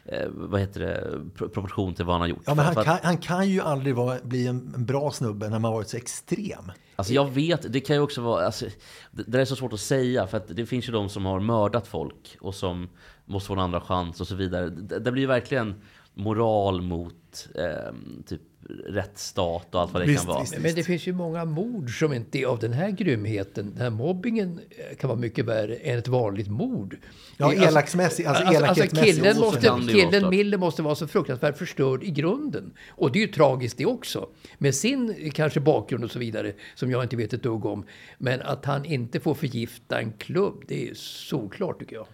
[0.09, 2.43] eh, vad heter det, pro- proportion till vad han har gjort.
[2.47, 5.49] Ja, men han att- kan, han kan ju aldrig vara, bli en, en bra snubbe
[5.49, 6.73] när man varit så extrem.
[6.97, 8.67] Alltså jag vet, det kan ju också vara, alltså,
[9.11, 11.41] det, det är så svårt att säga för att det finns ju de som har
[11.41, 12.89] mördat folk och som
[13.25, 14.69] måste få en andra chans och så vidare.
[14.71, 15.75] Det, det blir ju verkligen
[16.15, 17.93] moral mot eh,
[18.27, 18.41] typ
[18.87, 20.41] rättsstat och allt vad det Visst, kan vara.
[20.41, 20.59] visst.
[20.59, 23.71] Men det finns ju många mord som inte är av den här grymheten.
[23.71, 24.61] Den här mobbingen
[24.91, 26.97] eh, kan vara mycket värre än ett vanligt mord.
[27.37, 29.17] Ja, Det är- elaksmässigt, alltså alltså, elakhetsmässigt.
[29.17, 30.31] killen, så måste, killen.
[30.31, 32.73] Miller måste vara så fruktansvärt förstörd i grunden.
[32.91, 34.29] Och det är ju tragiskt det också.
[34.59, 37.85] Med sin eh, kanske bakgrund och så vidare, som jag inte vet ett dugg om.
[38.19, 42.07] Men att han inte får förgifta en klubb, det är solklart tycker jag.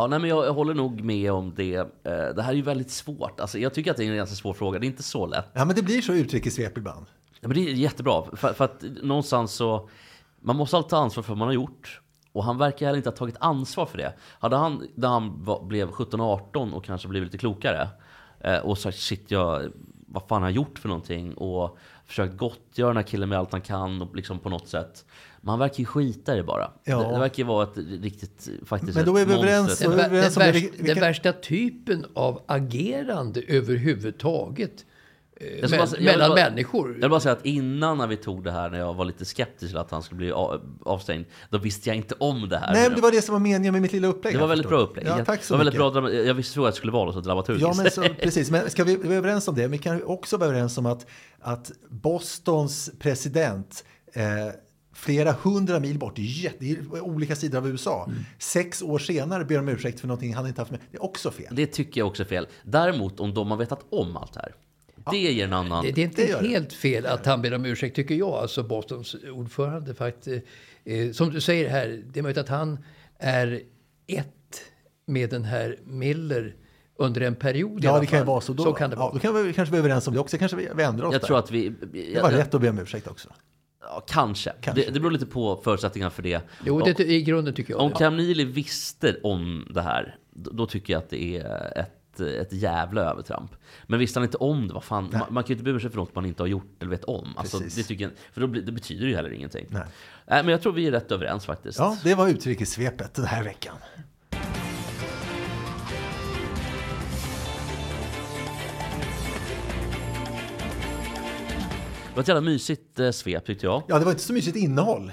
[0.00, 1.74] Ja, nej, men jag, jag håller nog med om det.
[1.76, 3.40] Eh, det här är ju väldigt svårt.
[3.40, 4.78] Alltså, jag tycker att det är en ganska svår fråga.
[4.78, 5.50] Det är inte så lätt.
[5.52, 7.06] Ja, men det blir så utrikessvep ibland.
[7.40, 8.24] Ja, men det är jättebra.
[8.36, 9.88] För, för att någonstans så...
[10.40, 12.00] Man måste alltid ta ansvar för vad man har gjort.
[12.32, 14.14] Och han verkar heller inte ha tagit ansvar för det.
[14.38, 17.88] Hade han, när han var, blev 17-18 och kanske blivit lite klokare
[18.40, 19.72] eh, och sagt shit, jag,
[20.06, 21.34] vad fan har jag gjort för någonting?
[21.34, 25.04] Och försökt gottgöra den här killen med allt han kan och liksom på något sätt.
[25.40, 26.70] Men han verkar ju skita i det bara.
[26.84, 26.98] Ja.
[26.98, 29.96] Det, det verkar ju vara ett riktigt, faktiskt Men då är vi överens, Den, är
[29.96, 30.60] vi vär- överens den, det.
[30.60, 34.84] värsta, den värsta typen av agerande överhuvudtaget
[35.36, 36.88] eh, Jag mell- bara säga- jag mellan bara- människor.
[36.92, 39.24] Jag vill bara säga att innan när vi tog det här, när jag var lite
[39.24, 40.32] skeptisk till att han skulle bli
[40.84, 42.72] avstängd, då visste jag inte om det här.
[42.72, 44.34] Nej, men det var det som var meningen med mitt lilla upplägg.
[44.34, 45.06] Det var väldigt förstår bra upplägg.
[45.06, 45.80] Ja, tack så det var mycket.
[45.80, 47.62] väldigt bra, jag visste så att det skulle vara så dramaturgiskt.
[47.76, 48.50] Ja, men så, precis.
[48.50, 49.62] Men ska vi är överens om det?
[49.62, 51.06] Men vi kan också vara överens om att,
[51.40, 54.22] att Bostons president eh,
[55.00, 58.04] flera hundra mil bort, är olika sidor av USA.
[58.08, 58.18] Mm.
[58.38, 60.80] Sex år senare ber om ursäkt för någonting han inte haft med.
[60.90, 61.54] Det är också fel.
[61.56, 62.46] Det tycker jag också är fel.
[62.62, 64.54] Däremot om de har vetat om allt det här,
[65.10, 65.84] det ger en annan...
[65.84, 66.48] Det, det är inte Det gör det.
[66.48, 68.32] helt fel att han ber om ursäkt, tycker jag.
[68.32, 70.46] Alltså Bostons ordförande faktiskt.
[70.84, 72.78] Eh, som du säger här, det är möjligt att han
[73.18, 73.62] är
[74.06, 74.26] ett
[75.06, 76.56] med den här Miller
[76.96, 78.52] under en period i Ja, det kan ju vara så.
[78.52, 79.12] Då, så kan det ja, vara.
[79.12, 80.38] då kan vi kanske vara överens om det också.
[80.38, 81.26] Kanske vi, vi ändrar oss jag där.
[81.26, 81.68] tror att vi...
[81.92, 83.28] Det var rätt att be om ursäkt också.
[83.90, 84.52] Ja, kanske.
[84.60, 84.84] Kanske.
[84.84, 86.40] Det, det beror lite på förutsättningarna för det.
[86.64, 87.92] Jo, det, i grunden tycker jag Om.
[87.92, 93.02] Cam Neely visste om det här, då, tycker jag att det är ett, ett jävla
[93.02, 93.50] övertramp.
[93.86, 95.90] Men visste han inte om det, vad fan, man, man kan ju inte bry sig
[95.90, 97.34] för något man inte har gjort eller vet om.
[97.36, 99.66] Alltså, det, tycker jag, för då blir, det betyder ju heller ingenting.
[99.68, 99.82] Nej.
[100.26, 101.78] Nej, men jag tror vi är rätt överens faktiskt.
[101.78, 103.76] Ja, det var utrikessvepet den här veckan.
[112.10, 113.82] Det var ett jävla mysigt eh, svep tyckte jag.
[113.88, 115.12] Ja, det var inte så mysigt innehåll.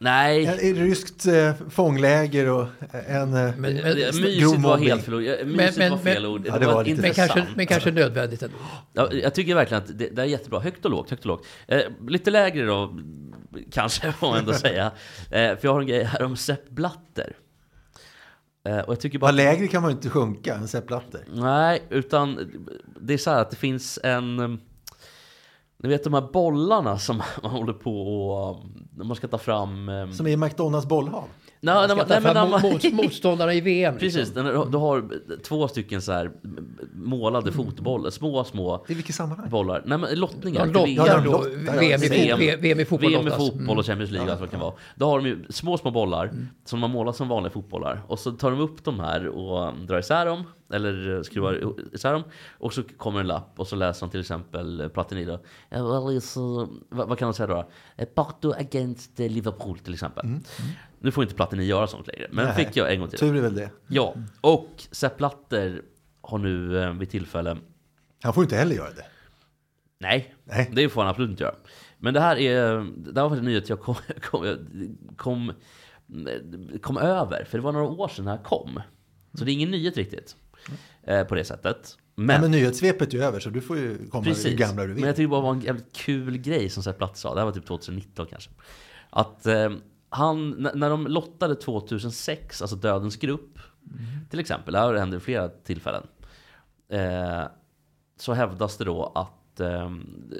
[0.00, 2.66] Nej, Ett ryskt eh, fångläger och
[3.08, 5.22] en eh, Men- men- grov mysigt var helt fel ord.
[5.22, 6.42] Ja, Mysigt men- var fel men- ord.
[6.46, 7.32] Ja, det var lite- Men intressant.
[7.32, 8.56] kanske, men kanske nödvändigt ändå.
[8.92, 10.60] Ja, jag tycker verkligen att det, det är jättebra.
[10.60, 11.46] Högt och lågt, högt och lågt.
[11.68, 12.98] Eh, lite lägre då,
[13.72, 14.84] kanske får man ändå säga.
[15.30, 17.36] Eh, för jag har en grej här om Sepp Blatter.
[18.68, 19.26] Eh, och jag tycker bara...
[19.26, 21.24] Vad lägre kan man ju inte sjunka än Sepp Blatter.
[21.34, 22.50] Nej, utan
[23.00, 24.60] det är så här att det finns en...
[25.82, 28.64] um, Ni vet de här bollarna som man håller på och...
[28.96, 29.88] När man ska ta fram...
[29.88, 31.24] um, Som är i McDonalds bollhav.
[31.60, 33.94] nej, när Ska man- ta nej, men fram man- mot, motståndarna i VM.
[34.00, 34.20] liksom.
[34.20, 35.08] Precis, när du har
[35.42, 36.30] två stycken så här
[36.94, 39.50] målade fotbollar, små, små I vilket sammanhang?
[39.50, 39.82] bollar.
[39.86, 40.70] Nej men lottningar.
[40.74, 41.04] Ja, VM.
[41.06, 41.44] ja, då.
[41.80, 42.00] VM, VM.
[42.00, 43.10] fotboll, VM i fotboll.
[43.10, 43.38] VM i lottas.
[43.50, 44.74] fotboll och Champions League och allt vad det kan vara.
[44.94, 46.30] Då har de ju små, små bollar
[46.64, 48.02] som man målar som vanliga fotbollar.
[48.08, 50.44] Och så tar de upp de här och drar isär dem.
[50.72, 52.22] Eller skruvar isär dem.
[52.58, 55.32] Och så kommer en lapp och så läser de till exempel Platini då.
[55.70, 56.20] "Eh, well,
[56.88, 57.68] vad, vad kan de säga då?
[57.96, 60.26] Eh, Porto against eh, Liverpool till exempel.
[61.00, 62.26] Nu får inte Platini göra sånt längre.
[62.30, 62.54] Men Nej.
[62.54, 63.18] fick jag en gång till.
[63.18, 63.70] Tur är väl det.
[63.88, 65.82] Ja, och Sepp Blatter
[66.20, 67.56] har nu eh, vid tillfälle
[68.22, 69.04] Han får inte heller göra det.
[69.98, 70.70] Nej, Nej.
[70.72, 71.54] det får han absolut inte göra.
[71.98, 74.56] Men det här är, det här var en nyhet jag kom, kom,
[75.16, 75.52] kom,
[76.82, 78.80] kom över, för det var några år sedan det här kom.
[79.34, 80.36] Så det är ingen nyhet riktigt.
[81.02, 81.98] Eh, på det sättet.
[82.14, 84.58] Men, Men, men nyhetssvepet är ju över så du får ju komma hur precis.
[84.58, 85.00] gamla du vill.
[85.00, 87.34] Men jag tycker bara det var en jävligt kul grej som Sepp Blatter sa.
[87.34, 88.50] Det här var typ 2019 kanske.
[89.10, 89.70] Att eh,
[90.08, 93.58] han, när de lottade 2006, alltså Dödens grupp,
[94.30, 96.06] till exempel, det här hände vid flera tillfällen.
[96.88, 97.42] Eh,
[98.16, 100.32] så hävdas det då att, ehm,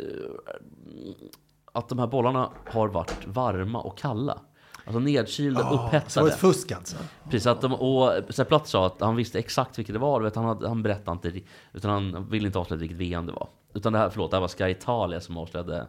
[1.72, 4.40] att de här bollarna har varit varma och kalla.
[4.88, 5.60] Alltså nedkylda,
[5.92, 6.96] Ja, så det var ett fusk alltså?
[7.24, 10.20] Precis, att de, och Sepp Blatter sa att han visste exakt vilket det var.
[10.20, 11.40] Vet, han, hade, han berättade inte,
[11.72, 13.48] utan han ville inte avslöja vilket VM det var.
[13.74, 15.86] Utan det här, förlåt, det här var Sky Italia som avslöjade,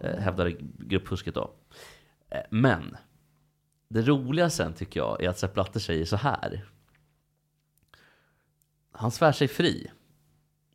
[0.00, 1.50] eh, hävdade gruppfusket då.
[2.30, 2.96] Eh, men,
[3.88, 6.64] det roliga sen tycker jag är att Sepp Blatter säger så här.
[8.92, 9.90] Han svär sig fri.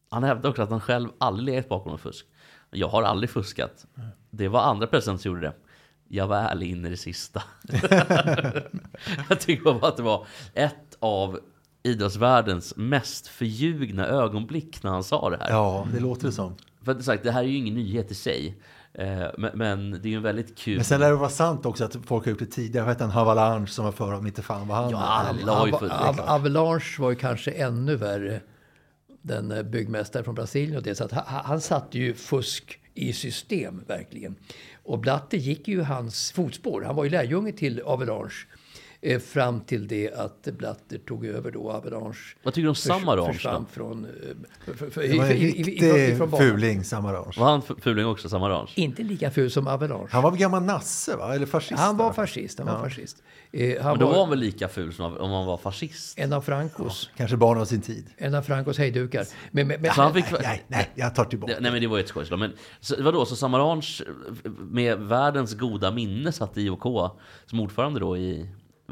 [0.09, 2.25] Han hävdar också att han själv aldrig legat bakom något fusk.
[2.71, 3.85] Jag har aldrig fuskat.
[4.29, 5.53] Det var andra presidenter som gjorde det.
[6.07, 7.43] Jag var ärlig in i det sista.
[9.29, 11.39] jag tycker bara att det var ett av
[11.83, 15.49] idrottsvärldens mest förljugna ögonblick när han sa det här.
[15.49, 16.55] Ja, det låter det som.
[16.83, 18.57] För att sagt, det här är ju ingen nyhet i sig.
[18.93, 20.75] Eh, Men, men det är ju en väldigt kul...
[20.75, 22.85] Men sen lär det vara sant också att folk har gjort det tidigare.
[22.85, 25.67] Jag vet en Havalanche som var före honom, inte fan vad han Ja, alla har
[25.67, 28.41] ju av, Avalanche var ju kanske ännu värre.
[29.21, 30.95] Den eh, byggmästare från Brasilien och det.
[30.95, 34.35] Så att han, han satte ju fusk i system verkligen.
[34.87, 36.81] Och Blatte gick ju i hans fotspår.
[36.81, 38.33] Han var ju lärjunge till Avelange.
[39.01, 42.35] Eh, fram till det att Blatter tog över då Avalanche.
[42.43, 43.73] Vad tycker du om Samaranch Försvann då?
[43.73, 44.05] från...
[44.05, 47.37] eh, för- för- Det var en riktig fuling, Samaranch.
[47.37, 48.71] Var han fuling också, Samaranch?
[48.75, 50.07] Inte lika ful som Avalanche.
[50.11, 51.35] Han var väl gammal nasse, va?
[51.35, 51.79] Eller fascist?
[51.79, 52.13] Han var va?
[52.13, 52.57] fascist.
[52.59, 52.83] Han var Ja.
[52.83, 53.23] fascist.
[53.51, 56.19] Eh, han Men då var var han väl lika ful som om han var fascist?
[56.19, 57.09] en av Francos.
[57.17, 58.05] Kanske barn av sin tid.
[58.17, 59.25] En av Francos hejdukar.
[59.51, 60.31] Men, men, men, han fick...
[60.31, 61.53] Nej, nej, nej, jag tar tillbaka.
[61.59, 62.39] Nej men det var ju ett skojslag.
[62.39, 64.03] Men så, vadå, så Samaranch
[64.59, 67.11] med världens goda minne satt i IOK
[67.45, 68.49] som ordförande då i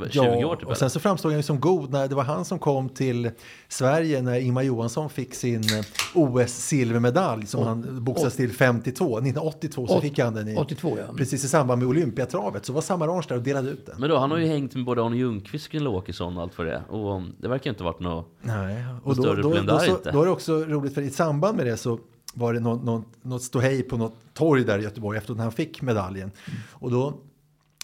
[0.10, 0.68] 20 år typ?
[0.68, 3.32] och sen så framstod han ju som god när det var han som kom till
[3.68, 9.06] Sverige när Ingmar Johansson fick sin eh, OS-silvermedalj som han boxades till 52.
[9.06, 11.14] 1982 så Åt- fick han den i, 82, ja.
[11.18, 12.66] precis i samband med Olympiatravet.
[12.66, 13.96] Så var Samaranch där och delade ut den.
[14.00, 16.54] Men då, han har ju hängt med både Arne Ljungqvist och Gunilla Åkesson och allt
[16.54, 16.82] för det.
[16.90, 18.28] Och det verkar inte varit något...
[18.42, 20.12] Nej, och då, större då, problem då, där så, inte.
[20.12, 22.00] då är det också roligt för i samband med det så
[22.34, 25.52] var det något, något, något ståhej på något torg där i Göteborg efter att han
[25.52, 26.32] fick medaljen.
[26.72, 27.14] Och då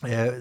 [0.08, 0.34] Eh,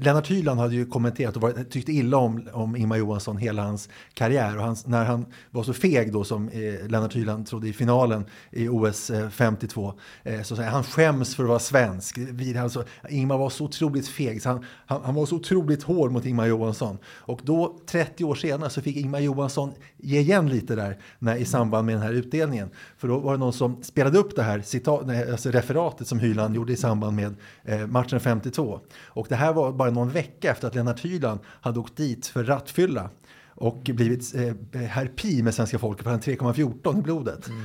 [0.00, 3.88] Lennart Hyland hade ju kommenterat och varit, tyckte illa om, om Ingmar Johansson hela hans
[4.14, 4.56] karriär.
[4.56, 8.24] Och hans, när han var så feg då som eh, Lennart Hyland trodde i finalen
[8.50, 9.92] i OS eh, 52
[10.22, 12.18] eh, så säger han skäms för att vara svensk.
[12.18, 16.12] Vi, alltså, Ingmar var så otroligt feg så han, han, han var så otroligt hård
[16.12, 16.98] mot Ingmar Johansson.
[17.06, 21.44] Och då 30 år senare så fick Ingmar Johansson ge igen lite där när, i
[21.44, 22.70] samband med den här utdelningen.
[22.96, 26.56] För då var det någon som spelade upp det här citat, alltså referatet som Hyland
[26.56, 27.34] gjorde i samband med
[27.64, 28.80] eh, matchen 52.
[29.06, 32.44] Och det här var bara någon vecka efter att Lennart Hyland hade åkt dit för
[32.44, 33.10] rattfylla
[33.60, 37.50] och blivit eh, herr Pi med svenska folket för han 3,14 i blodet.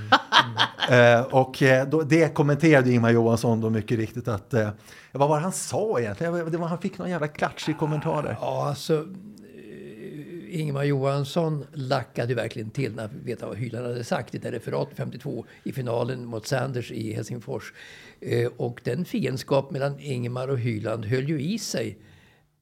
[0.89, 4.69] Eh, och eh, då, det kommenterade Ingmar Johansson då mycket riktigt att, eh,
[5.11, 6.51] vad var det han sa egentligen?
[6.51, 8.37] Det var, han fick någon jävla klatschig kommentar där.
[8.41, 14.35] Ja, alltså eh, Ingemar Johansson lackade verkligen till när han veta vad Hyland hade sagt
[14.35, 17.73] i det referatet 52 i finalen mot Sanders i Helsingfors.
[18.21, 21.97] Eh, och den fiendskap mellan Ingemar och Hyland höll ju i sig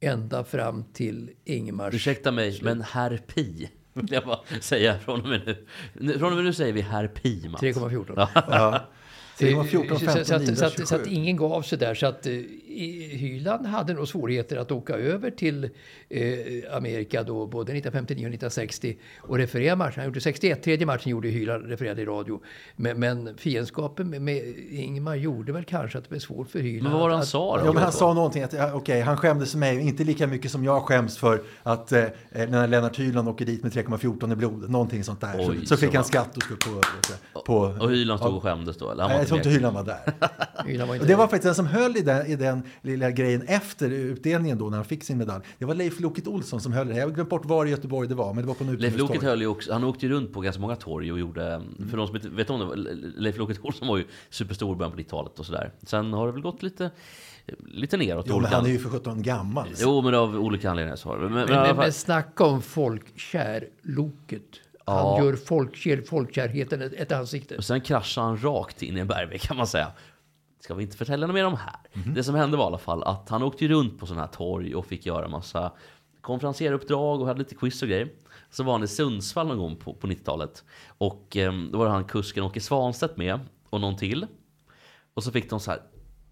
[0.00, 1.94] ända fram till Ingemars...
[1.94, 3.70] Ursäkta mig, men herr Pi.
[3.92, 5.40] Vill jag bara säga från och med
[6.00, 6.18] nu.
[6.18, 7.62] Från och med nu säger vi herr Pi, Mats.
[7.62, 8.28] 3,14.
[8.34, 8.80] Ja.
[9.38, 11.02] Det var 14, Så- så, 15, att, 9, så, att, så 27.
[11.02, 11.94] att ingen gav sig där.
[11.94, 12.32] Så att eh,
[12.74, 15.64] i- Hyland hade nog svårigheter att åka över till
[16.10, 19.92] eh, Amerika då, både 1959 och 1960 och referera matchen.
[19.96, 22.40] Han gjorde 61, tredje matchen gjorde Hyland, refererade i radio.
[22.76, 26.82] Men, men fiendskapen med, med Ingmar gjorde väl kanske att det blev svårt för Hyland.
[26.82, 27.66] Men vad var han att- sa då?
[27.66, 30.64] Ja, men han sa någonting att okej, han skämdes för mig, inte lika mycket som
[30.64, 35.04] jag skäms för att eh, när Lennart Hyland åker dit med 3,14 i blodet, någonting
[35.04, 35.34] sånt där.
[35.38, 36.80] Oj, så, så fick så han skatt och skulle på...
[37.46, 38.90] på Och Hyland stod och skämdes då?
[38.90, 39.02] Eller?
[39.02, 39.48] Han Nej, var jag tror inte.
[39.50, 39.98] Hyland var där.
[40.66, 43.10] Hyland var inte Och det var faktiskt den som höll i den, i den lilla
[43.10, 45.44] grejen efter utdelningen då när han fick sin medalj.
[45.58, 46.96] Det var Leif Loket Olsson som höll det.
[46.96, 48.98] Jag har glömt bort var i Göteborg det var, men det var på en Leif.
[48.98, 51.96] Loket höll ju också, han åkte ju runt på ganska många torg och gjorde, för
[51.96, 54.98] de som inte vet om det, Leif Loket Olsson var ju superstor i början på
[54.98, 55.72] 90-talet och sådär.
[55.82, 56.90] Sen har det väl gått lite,
[57.66, 58.26] lite neråt.
[58.28, 59.68] Jo, men han är ju för 17 gammal.
[59.78, 61.22] Jo, men av olika anledningar så har det.
[61.22, 64.42] Men, men, Men, men, fall- men snacka om folkkär, Loket.
[64.86, 65.24] Han Ja.
[65.24, 67.56] gör folkkär, folkkärheten ett, ett ansikte.
[67.56, 69.88] Och sen kraschade han rakt in i en bergvägg kan man säga.
[70.64, 71.80] Ska vi inte förtälla något mer om här?
[71.92, 72.14] Mhm.
[72.14, 74.74] Det som hände var i alla fall att han åkte runt på sådana här torg
[74.74, 75.72] och fick göra massa
[76.20, 78.12] konferenseruppdrag och hade lite quiz och grejer.
[78.50, 80.64] Så var han i Sundsvall någon gång på, på 90-talet.
[80.86, 83.40] Och eh, då var han kusken Åke Svanstedt med
[83.70, 84.26] och någon till.
[85.14, 85.80] Och så fick de så här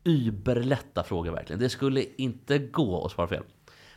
[0.05, 1.61] überlätta frågor verkligen.
[1.61, 3.45] Det skulle inte gå att svara fel.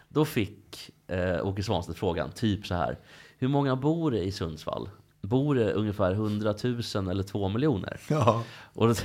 [0.10, 3.00] Då fick eh, Åke Svanstedt frågan, typ så här.
[3.38, 4.90] Hur många bor det i Sundsvall?
[5.28, 8.00] Bor det ungefär 100 000 eller 2 miljoner?
[8.10, 8.44] Ja.
[8.74, 8.96] Och då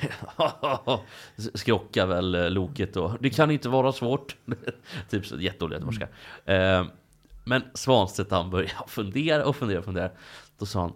[1.54, 3.16] skrockar väl eh, Loket då.
[3.20, 4.36] Det kan inte vara svårt.
[5.10, 6.08] typ så jättedålig göteborgska.
[6.44, 6.84] Eh,
[7.44, 10.10] men Svanstedt han började fundera och fundera och fundera.
[10.58, 10.92] Då sa han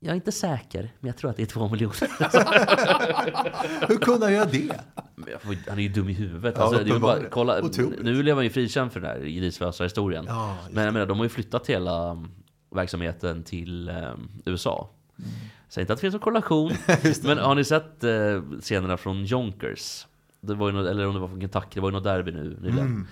[0.00, 1.94] Jag är inte säker, men jag tror att det är två miljoner.
[3.88, 4.80] Hur kunde han göra det?
[5.68, 6.54] Han är ju dum i huvudet.
[6.58, 7.60] Ja, Alltså, ju bara, kolla,
[8.02, 10.24] nu blev han ju frikänd för den här grisvösa historien.
[10.28, 12.30] Ja, Men jag menar, de har ju flyttat hela um,
[12.74, 14.90] verksamheten till um, USA.
[15.18, 15.30] Mm.
[15.68, 16.72] Säg inte att det finns någon korrelation.
[17.22, 20.06] men har ni sett uh, scenerna från Jonkers?
[20.40, 22.32] Det var ju något, eller om det var från Kentucky, det var ju något derby
[22.32, 22.78] nu nyligen.
[22.78, 23.06] Mm.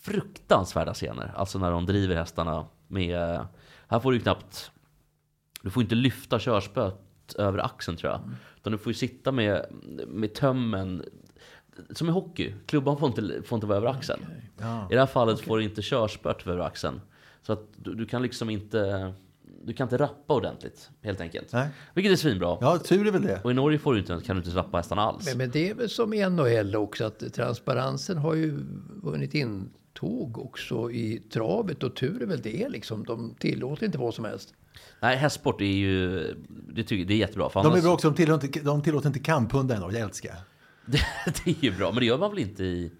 [0.00, 1.32] Fruktansvärda scener.
[1.36, 3.46] Alltså när de driver hästarna med...
[3.88, 4.70] Här får du ju knappt...
[5.62, 8.20] Du får inte lyfta körspöet över axeln tror jag.
[8.56, 9.66] Utan du får ju sitta med,
[10.06, 11.04] med tömmen
[11.90, 14.26] som i hockey, klubban får inte, får inte vara över axeln.
[14.58, 14.88] Ja.
[14.90, 17.00] I det här fallet får du inte körspöet över axeln.
[17.42, 19.12] Så att du, du kan liksom inte...
[19.64, 21.52] Du kan inte rappa ordentligt, helt enkelt.
[21.52, 21.68] Nej.
[21.94, 22.58] Vilket är svinbra.
[22.60, 23.40] Ja, tur är väl det.
[23.44, 25.26] Och i Norge får du inte, kan du inte rappa hästarna alls.
[25.28, 28.58] Men, men det är väl som i NHL också att transparensen har ju
[29.02, 33.04] vunnit intåg också i travet och tur är väl det liksom.
[33.04, 34.54] De tillåter inte vad som helst.
[35.00, 36.20] Nej, hästsport är ju...
[36.74, 37.48] Det, tycker, det är jättebra.
[37.50, 40.28] För De är bra också, de tillåter, inte- de tillåter inte kamphundar ändå, det älskar
[40.28, 40.38] jag.
[40.86, 40.98] Det,
[41.44, 42.92] det är ju bra, men det gör man väl inte i...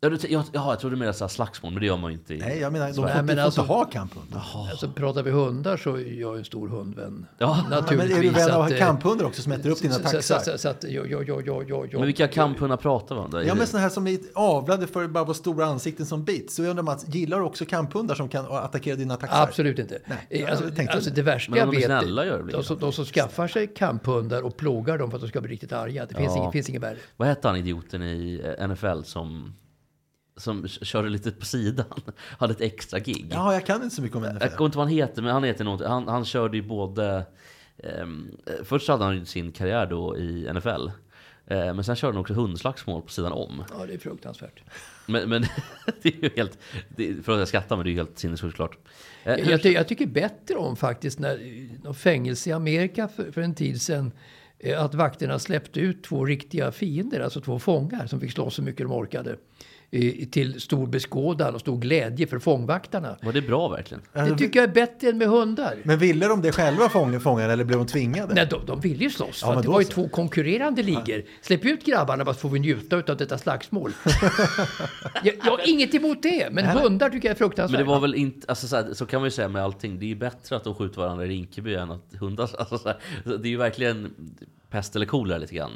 [0.00, 2.34] Ja, du, jag, jaha, jag trodde du menade slagsmål, men det gör man ju inte
[2.34, 2.38] i...
[2.38, 4.42] Nej, jag menar, de får, Nej, men får alltså- inte ha kamphundar.
[4.70, 7.26] Alltså pratar vi hundar så är jag en stor hundvän.
[7.38, 8.36] Ja, Men är du Naturligtvis.
[8.36, 10.20] vän av att, kamphundar också som äter upp dina taxar?
[10.38, 11.98] Så, så, så att, ja, ja, ja, ja, ja, ja.
[11.98, 13.30] Men vilka kamphundar pratar vi om?
[13.30, 13.42] då?
[13.44, 16.54] Ja, men sådana här som är avlade för bara vara stora ansikten som bits.
[16.54, 19.42] Så jag undrar Mats, gillar du också kamphundar som kan attackera dina taxar?
[19.42, 19.98] Absolut inte.
[20.06, 21.22] Nej, Eh, jag alltså, alltså det.
[21.22, 24.56] värsta Men jag vet, snälla gör det de, som, de som skaffar sig kamphundar och
[24.56, 26.06] plågar dem för att de ska bli riktigt arga.
[26.06, 26.42] Det finns, Ja.
[26.42, 26.96] inget, finns inget värre.
[27.16, 29.54] Vad hette han idioten i NFL som,
[30.38, 31.86] som körde lite på sidan?
[32.38, 33.26] Hade ett extra gig.
[33.30, 34.48] Ja, jag kan inte så mycket om Jag NFL.
[34.48, 35.86] kommer inte vad han heter, men han heter något.
[35.86, 37.26] Han, han körde ju både...
[37.76, 38.06] eh,
[38.64, 40.86] först hade han sin karriär då i NFL.
[41.46, 43.64] Eh, men sen körde han också hundslagsmål på sidan om.
[43.78, 44.62] Ja, det är fruktansvärt.
[45.10, 45.42] Men, men
[46.02, 46.58] det är ju helt...
[46.96, 48.78] Det, för att jag skrattar, men det är ju helt sinnessjukt klart.
[49.24, 53.40] Eh, Jag, jag, ty- jag tycker bättre om faktiskt när fängelse i Amerika för, för
[53.40, 54.12] en tid sedan
[54.58, 58.62] eh, att vakterna släppte ut två riktiga fiender, alltså två fångar som fick slåss så
[58.62, 59.36] mycket de orkade.
[60.30, 63.16] Till stor beskådan och stor glädje för fångvaktarna.
[63.22, 64.02] Var det bra verkligen?
[64.12, 65.76] Det tycker jag är bättre än med hundar.
[65.82, 66.88] Men ville de det själva,
[67.20, 68.34] fångarna, eller blev de tvingade?
[68.34, 69.42] Nej, de, de ville ju slåss.
[69.46, 69.92] Ja, det var ju så.
[69.92, 71.22] två konkurrerande ligor.
[71.42, 73.92] Släpp ut grabbarna bara så får vi njuta av detta slagsmål.
[75.24, 77.78] jag, jag har inget emot det, men hundar tycker jag är fruktansvärt.
[77.78, 79.98] Men det var väl inte, alltså så, här, så kan man ju säga med allting.
[79.98, 82.50] Det är ju bättre att de skjuter varandra i Rinkeby än att hundar...
[82.58, 84.14] Alltså så här, det är ju verkligen
[84.70, 85.72] pest eller kolera lite grann.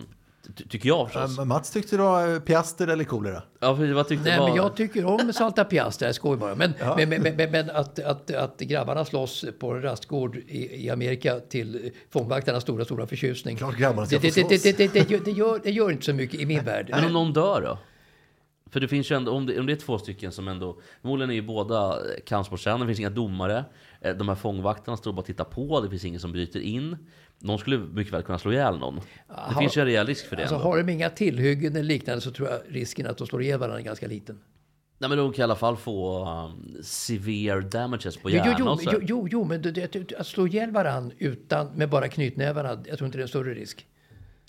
[0.56, 1.34] Ty, tycker jag förstås.
[1.38, 3.42] Ja, Mats tyckte det var eh, piaster eller kolera?
[3.60, 4.48] Ja, vad tyckte Nej, var...
[4.48, 6.54] men jag tycker om Salta Piastra, jag skojar bara.
[6.54, 10.84] Men, men, men, men, men, men att, att, att grabbarna slåss på en rastgård i,
[10.84, 13.56] i Amerika till fångvaktarnas stora, stora förtjusning.
[13.56, 14.62] Klart grabbarna ska det, få slåss.
[14.62, 16.88] det, det, det, gör, det gör inte så mycket i min värld.
[16.90, 17.78] Men om någon dör då?
[18.72, 21.30] För det finns ju ändå, om det, om det är två stycken som ändå, förmodligen
[21.30, 23.64] är ju båda kampsportstjärnor, det finns inga domare.
[24.00, 26.96] Eh, De här fångvaktarna står bara och tittar på, det finns ingen som bryter in.
[27.38, 28.96] Någon skulle mycket väl kunna slå ihjäl någon.
[28.96, 29.60] Det Aha.
[29.60, 30.68] finns ju en rejäl risk för det Alltså, ändå.
[30.68, 33.80] har de inga tillhyggen eller liknande så tror jag risken att de slår ihjäl varandra
[33.80, 34.38] är ganska liten.
[34.98, 38.90] Nej men de kan i alla fall få um, severe damages på hjärnan jo, jo,
[38.92, 42.98] jo, jo, jo, men det, det, att slå ihjäl varandra utan, med bara knytnävarna, jag
[42.98, 43.86] tror inte det är en större risk.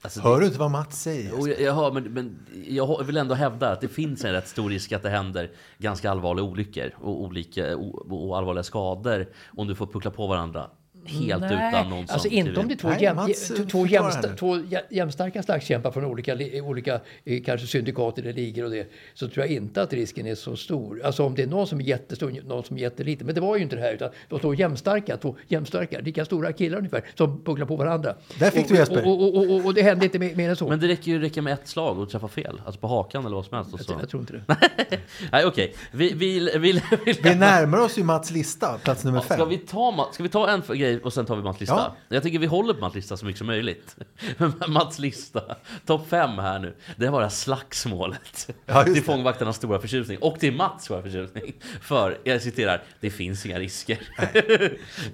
[0.03, 1.39] Alltså, Hör du inte vad Mats säger?
[1.39, 4.47] Och jag, jag, hör, men, men jag vill ändå hävda att det finns en rätt
[4.47, 9.27] stor risk att det händer ganska allvarliga olyckor och, olika, och, och allvarliga skador
[9.57, 10.69] om du får puckla på varandra
[11.05, 14.55] helt utan någon alltså inte om det är två, Nej, jäm, Mats, två, jämsta, två
[14.55, 19.27] jä- jämnstarka slagskämpar från olika, li- olika eh, kanske syndikat eller ligor och det, så
[19.27, 21.01] tror jag inte att risken är så stor.
[21.05, 23.25] Alltså om det är någon som är jättestor, någon som är jätteliten.
[23.25, 26.53] Men det var ju inte det här, utan de två jämnstarka, två jämnstarka, lika stora
[26.53, 28.15] killar ungefär, som pucklar på varandra.
[28.39, 29.07] Där fick och, du, Jesper.
[29.07, 30.67] Och, och, och, och, och det hände inte mer, mer än så.
[30.67, 32.61] Men det räcker ju räcka med ett slag och träffa fel.
[32.65, 33.73] Alltså på hakan eller vad som helst.
[33.73, 33.91] Och så.
[33.93, 34.57] jag, jag tror inte det.
[35.31, 39.23] Nej okej, vi, vi, vi, vi, Vi närmar oss ju Mats lista, plats nummer Ja,
[39.23, 39.37] fem.
[39.37, 41.75] Ska vi, ta, ska vi ta en för- grej och sen tar vi Mats lista?
[41.75, 41.95] Ja.
[42.09, 43.97] Jag tycker vi håller på Mats lista så mycket som möjligt.
[44.67, 46.75] Mats lista, topp fem här nu.
[46.97, 48.49] Det var det här slagsmålet.
[48.65, 50.17] Ja, till fångvaktarnas stora förtjusning.
[50.21, 51.53] Och till Mats stora förtjusning.
[51.81, 53.99] För, jag citerar, det finns inga risker.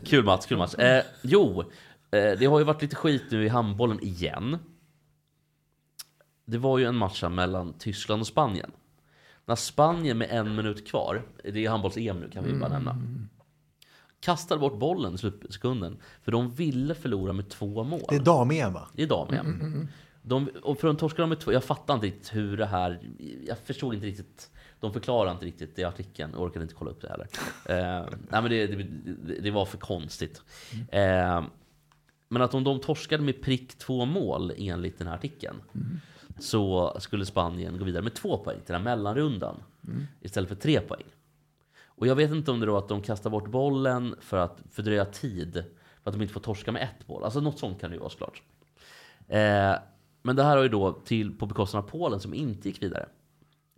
[0.06, 0.74] kul Mats, kul Mats.
[0.74, 1.62] Eh, jo,
[2.12, 4.58] eh, det har ju varit lite skit nu i handbollen igen.
[6.46, 8.72] Det var ju en match mellan Tyskland och Spanien.
[9.46, 12.98] När Spanien med en minut kvar, det är handbolls-EM nu kan vi bara nämna.
[14.20, 15.98] Kastade bort bollen i slutsekunden.
[16.24, 18.02] För de ville förlora med två mål.
[18.10, 18.88] Det är dam-EM va?
[18.94, 19.28] Det är dam
[20.22, 23.00] de, Och för de torskade de med två, jag fattar inte riktigt hur det här,
[23.48, 24.52] jag förstod inte riktigt.
[24.80, 27.28] De förklarar inte riktigt det i artikeln, jag orkade inte kolla upp det heller.
[27.66, 28.84] Eh, nej men det, det,
[29.26, 30.42] det, det var för konstigt.
[30.92, 31.44] Eh,
[32.30, 35.56] men att om de torskade med prick två mål enligt den här artikeln.
[36.40, 39.56] Så skulle Spanien gå vidare med två poäng till den här mellanrundan.
[40.22, 41.04] Istället för tre poäng.
[42.00, 45.06] Och jag vet inte om det då att de kastar bort bollen för att fördröja
[45.06, 45.64] tid.
[46.04, 47.24] För att de inte får torska med ett mål.
[47.24, 48.42] Alltså något sånt kan det ju vara såklart.
[49.28, 49.76] Eh,
[50.22, 53.10] Men det här har ju då till på bekostnad av Polen som inte gick vidare.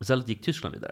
[0.01, 0.91] Istället gick Tyskland vidare.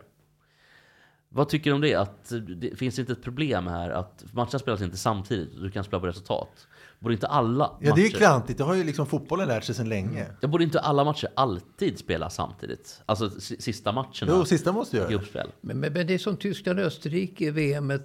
[1.30, 1.96] Vad tycker du om det?
[1.96, 5.64] Att eh, det finns det inte ett problem här att matcherna spelas inte samtidigt och
[5.64, 6.68] du kan spela på resultat?
[7.02, 8.58] Borde inte alla Ja, det är ju matcher- klantigt.
[8.58, 10.26] Det har ju liksom fotbollen lärt sig sedan länge.
[10.42, 13.02] Jag borde inte alla matcher alltid spela samtidigt?
[13.06, 15.16] Alltså s- sista matcherna Jo, sista måste göra i det.
[15.20, 15.48] uppspel.
[15.62, 17.98] Men, men, men det är som Tyskland-Österrike, VM eh,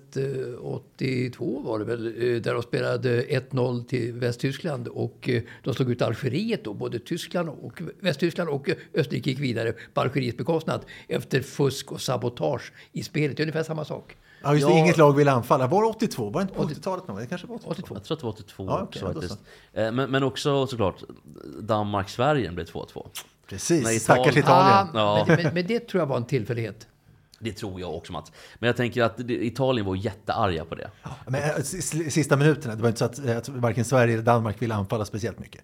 [0.63, 5.91] 82 var det väl, eh, där de spelade 1-0 till Västtyskland och eh, de slog
[5.91, 6.75] ut Algeriet då.
[6.75, 12.01] Både Tyskland och Västtyskland och eh, Österrike gick vidare på Algeriets bekostnad efter fusk och
[12.01, 13.37] sabotage i spelet.
[13.37, 14.17] Det är ungefär samma sak.
[14.45, 14.73] Ja, just det.
[14.73, 14.79] Ja.
[14.79, 15.67] Inget lag vill anfalla.
[15.67, 16.31] Var det 82?
[16.31, 17.09] Var det inte på 80-talet?
[17.09, 17.25] någon gång?
[17.25, 17.71] Det kanske var 82.
[17.71, 17.95] 82.
[17.95, 19.41] Jag tror att det var 82 Ja, också okej, då faktiskt.
[19.73, 21.03] Eh, Men, men också såklart
[21.61, 23.07] Danmark-Sverige blev 2-2.
[23.49, 23.85] Precis.
[23.85, 24.45] Nej, Stackars Italien.
[24.89, 24.89] Italien.
[25.07, 25.25] Ah, Ja.
[25.29, 26.87] men, men, men det tror jag var en tillfällighet.
[27.39, 28.33] Det tror jag också Mats.
[28.59, 30.91] Men jag tänker att Italien var jättearga på det.
[31.27, 34.63] Men äh, s- sista minuterna, det var inte så att, att varken Sverige eller Danmark
[34.63, 35.63] ville anfalla speciellt mycket.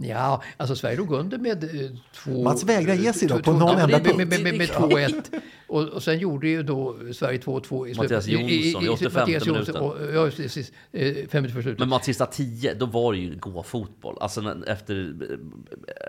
[0.00, 2.42] Ja, alltså Sverige låg under med eh, två...
[2.42, 4.16] Mats vägrar ge sig då på någon ja, enda med, punkt.
[4.16, 5.40] med, med, med, med 2-1.
[5.66, 7.96] Och, och sen gjorde ju då Sverige 2-2 i slutet.
[7.96, 9.76] Mattias Jonsson i 85 Mattias Jonsson, minuten.
[9.82, 10.72] och- Ja, just det, precis.
[10.92, 11.78] Eh, Fem minuter för slutet.
[11.78, 14.16] Men Mats, sista 10, då var det ju gå fotboll.
[14.20, 15.14] Alltså efter,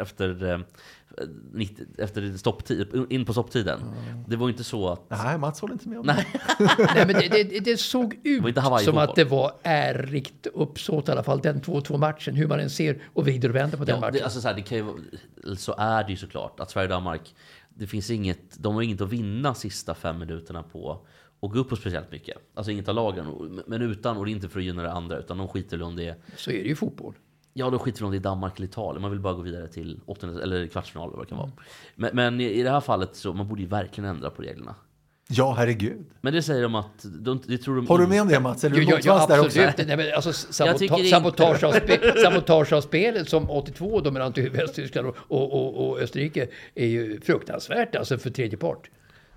[0.01, 0.59] efter, eh,
[1.53, 3.80] 90, efter stopptid, in på stopptiden.
[4.28, 5.10] Det var ju inte så att...
[5.10, 6.28] Nej, Mats håller inte med om Nej.
[6.80, 8.80] Nej, men det, det, det såg ut Hawaii-fotboll.
[8.84, 12.36] som att det var ärligt uppsåt i alla fall, den 2-2 matchen.
[12.36, 14.14] Hur man än ser och vrider och vänder på den Ja, matchen.
[14.14, 14.86] det, alltså så, här, det kan ju,
[15.55, 17.36] så är det ju såklart att Sverige och Danmark,
[17.70, 21.05] det finns inget, de har inget att vinna sista fem minuterna på
[21.39, 22.38] och gå upp på speciellt mycket.
[22.53, 25.18] Alltså inget av lagen, men utan, och det är inte för att gynna det andra,
[25.18, 27.14] utan de skiter väl om det är Så är det ju i fotboll.
[27.53, 29.01] Ja, de skiter väl om det är Danmark eller Italien.
[29.01, 31.49] Man vill bara gå vidare till åttonde, eller kvartsfinal eller vad det kan Mm.
[31.49, 31.63] vara.
[31.95, 34.75] Men, men i det här fallet så man borde ju verkligen ändra på reglerna.
[35.31, 36.05] Ja, herregud.
[36.21, 38.63] Men det säger de att, de, det tror de Håller du med om det Mats?
[38.63, 39.31] Eller är Jo, du där också?
[39.61, 39.87] absolut.
[39.87, 45.07] Nej, men alltså, sabota- sabotage, av spe, sabotage av spelet som 82 då mellan Västtyskland
[45.07, 48.89] och, och, och, och Österrike är ju fruktansvärt alltså för tredje part.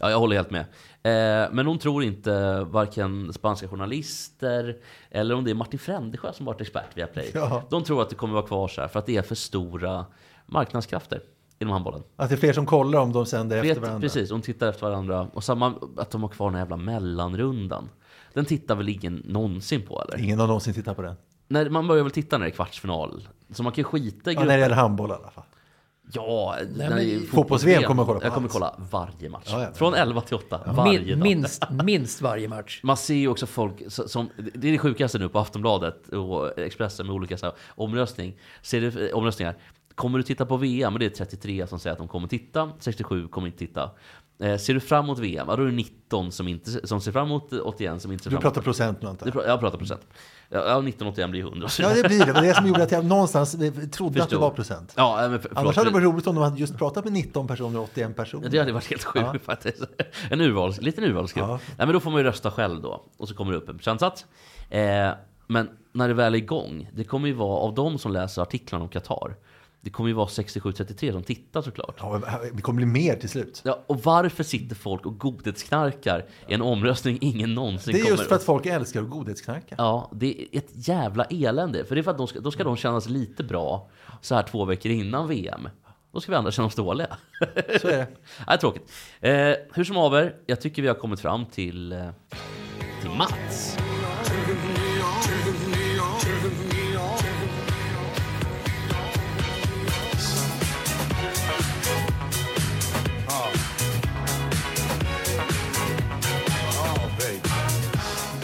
[0.03, 0.61] Ja, jag håller helt med.
[1.03, 4.76] Eh, men hon tror inte varken spanska journalister
[5.11, 7.30] eller om det är Martin Frändesjö som varit expert via Play.
[7.34, 7.62] Ja.
[7.70, 10.07] De tror att det kommer vara kvar så här för att det är för stora
[10.46, 11.20] marknadskrafter
[11.59, 12.03] inom handbollen.
[12.16, 14.00] Att det är fler som kollar om de sänder efter Vet, varandra.
[14.00, 15.28] precis, de tittar efter varandra.
[15.32, 17.88] Och samma, att de har kvar den här jävla mellanrundan.
[18.32, 20.24] Den tittar väl ingen någonsin på eller?
[20.24, 21.14] Ingen har någonsin tittat på den.
[21.48, 23.28] När, man börjar väl titta när det är kvartsfinal.
[23.50, 25.44] Så man kan skita i Ja, när det gäller handboll i alla fall.
[26.14, 29.48] Ja, men- Fotbolls-VM kommer jag kolla på Jag kommer kolla varje match.
[29.50, 29.72] Ja, ja.
[29.74, 31.22] Från 11 till 8, varje dag.
[31.22, 32.80] minst, minst varje match.
[32.82, 37.06] Man ser ju också folk som, det är det sjukaste nu på Aftonbladet och Expressen
[37.06, 39.56] med olika så här, omröstning, ser du, eh, omröstningar.
[39.94, 40.92] Kommer du titta på VM?
[40.92, 43.90] Och det är 33 som säger att de kommer titta, 67 kommer inte titta.
[44.43, 45.47] Eh, ser du fram emot VM?
[45.51, 48.30] Ja, då är det 19 som, inte, som ser fram emot 81 som inte ser
[48.30, 49.49] Du fram pratar emot procent nu antar Du jag.
[49.49, 50.01] Jag pratar procent.
[50.49, 51.68] Ja, ja, 19 81 blir 100.
[51.68, 52.24] så Ja, det blir det.
[52.24, 54.40] Det var det som gjorde att jag någonstans trodde att det Förstod.
[54.40, 54.93] var procent.
[54.97, 57.12] Ja, men för, förlåt, Annars hade det varit roligt om de hade just pratat med
[57.12, 58.45] 19 personer och 81 personer.
[58.45, 59.38] Ja, det hade varit helt sjukt Ja.
[59.45, 59.82] faktiskt.
[60.30, 61.47] En urvals, liten urvalsgrupp.
[61.49, 61.59] Ja.
[61.66, 63.03] Nej, men då får man ju rösta själv då.
[63.16, 64.26] Och så kommer det upp en procentsats.
[64.70, 65.11] Eh,
[65.47, 68.82] men när det väl är igång, det kommer ju vara av de som läser artiklarna
[68.84, 69.36] om Qatar.
[69.85, 71.97] Det kommer ju vara 67-33 som tittar såklart.
[71.99, 72.20] Ja,
[72.53, 73.62] det kommer bli mer till slut.
[73.64, 78.16] Ja, och varför sitter folk och godhetsknarkar i en omröstning ingen någonsin Det är kommer
[78.16, 79.74] just för att folk älskar att godhetsknarka.
[79.78, 81.85] Ja, det är ett jävla elände.
[81.85, 84.43] För det är för att de ska, då ska de kännas lite bra så här
[84.43, 85.68] två veckor innan VM.
[86.12, 87.16] Då ska vi andra känna oss dåliga.
[87.80, 88.07] Så är det.
[88.47, 88.93] Nej, tråkigt.
[89.20, 92.09] Eh, hur som haver, jag tycker vi har kommit fram till, eh,
[93.01, 93.78] till Mats.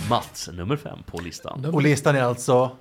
[0.09, 1.65] Mats, nummer fem på listan.
[1.65, 2.77] Och listan är alltså...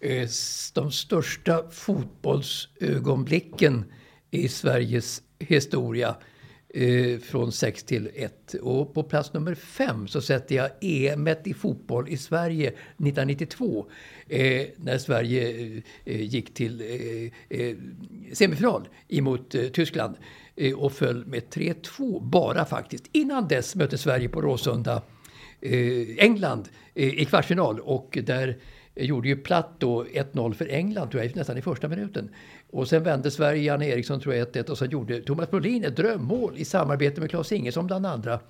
[0.00, 0.28] Eh,
[0.74, 3.84] De största fotbollsögonblicken
[4.30, 6.16] i Sveriges historia
[6.74, 8.54] eh, från 6 till 1.
[8.54, 13.86] Och på plats nummer 5 så sätter jag EM i fotboll i Sverige 1992.
[14.28, 16.80] Eh, när Sverige eh, gick till
[17.48, 17.76] eh,
[18.32, 20.16] semifinal emot Tyskland
[20.76, 23.04] och föll med 3-2 bara faktiskt.
[23.12, 25.02] Innan dess mötte Sverige på Råsunda
[25.60, 28.56] Eh, England eh, i kvartsfinal och där
[28.94, 32.30] gjorde ju platt då 1-0 för England tror jag nästan i första minuten.
[32.70, 35.96] Och sen vände Sverige, Janne Eriksson tror jag 1-1 och sen gjorde Thomas Brolin ett
[35.96, 38.40] drömmål i samarbete med Claes Ingesson bland andra.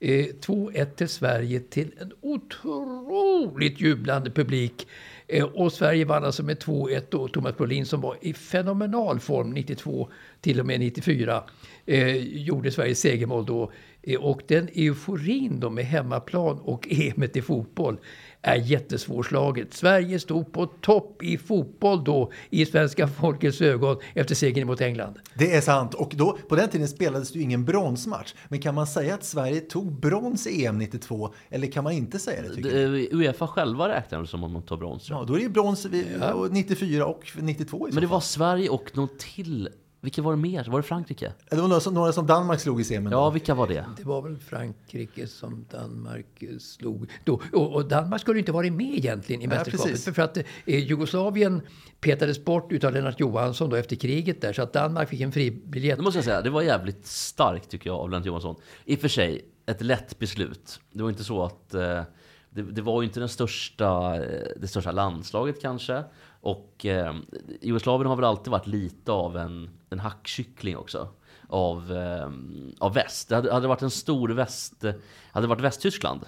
[0.00, 4.86] Eh, 2-1 till Sverige till en otroligt jublande publik.
[5.26, 7.28] Eh, och Sverige vann alltså med 2-1 då.
[7.28, 10.08] Thomas Brolin som var i fenomenal form 92
[10.40, 11.44] till och med 94
[11.86, 13.72] eh, gjorde Sveriges segermål då.
[14.06, 17.96] Eh, och den euforin då med hemmaplan och EM i fotboll
[18.42, 19.74] är jättesvårslaget.
[19.74, 25.14] Sverige stod på topp i fotboll då i svenska folkets ögon efter segern mot England.
[25.34, 25.94] Det är sant.
[25.94, 28.34] Och då, på den tiden spelades det ju ingen bronsmatch.
[28.48, 31.34] Men kan man säga att Sverige tog brons i EM 92?
[31.50, 32.54] Eller kan man inte säga det?
[32.54, 32.98] Tycker du?
[33.06, 35.06] Det- Uefa själva räknar det som om de tar brons.
[35.10, 38.08] Ja, då är det ju brons vid, och 94 och 92 i så Men det
[38.08, 38.12] fall.
[38.14, 39.68] var Sverige och någon till.
[40.04, 40.64] Vilka var det mer?
[40.70, 41.32] Var det Frankrike?
[41.50, 43.12] Det var några som, några som Danmark slog i semin.
[43.12, 43.84] Ja, vilka var det?
[43.96, 47.10] Det var väl Frankrike som Danmark eh, slog.
[47.24, 50.04] Då, och, och Danmark skulle inte varit med egentligen i mästerskapet.
[50.04, 51.60] För, för att eh, Jugoslavien
[52.00, 54.52] petades bort utav Lennart Johansson då efter kriget där.
[54.52, 55.96] Så att Danmark fick en fribiljett.
[55.96, 58.56] Det måste jag säga, det var jävligt starkt tycker jag av Lennart Johansson.
[58.84, 60.80] I och för sig, ett lätt beslut.
[60.92, 61.74] Det var inte så att...
[61.74, 62.02] Eh,
[62.50, 66.04] det, det var ju inte den största, eh, det största landslaget kanske.
[66.44, 67.14] Och eh,
[67.60, 71.08] Jugoslavien har väl alltid varit lite av en, en hackkyckling också.
[71.48, 72.30] Av, eh,
[72.78, 73.28] av väst.
[73.28, 74.84] Det hade, hade varit en stor väst...
[75.32, 76.20] Hade det varit Västtyskland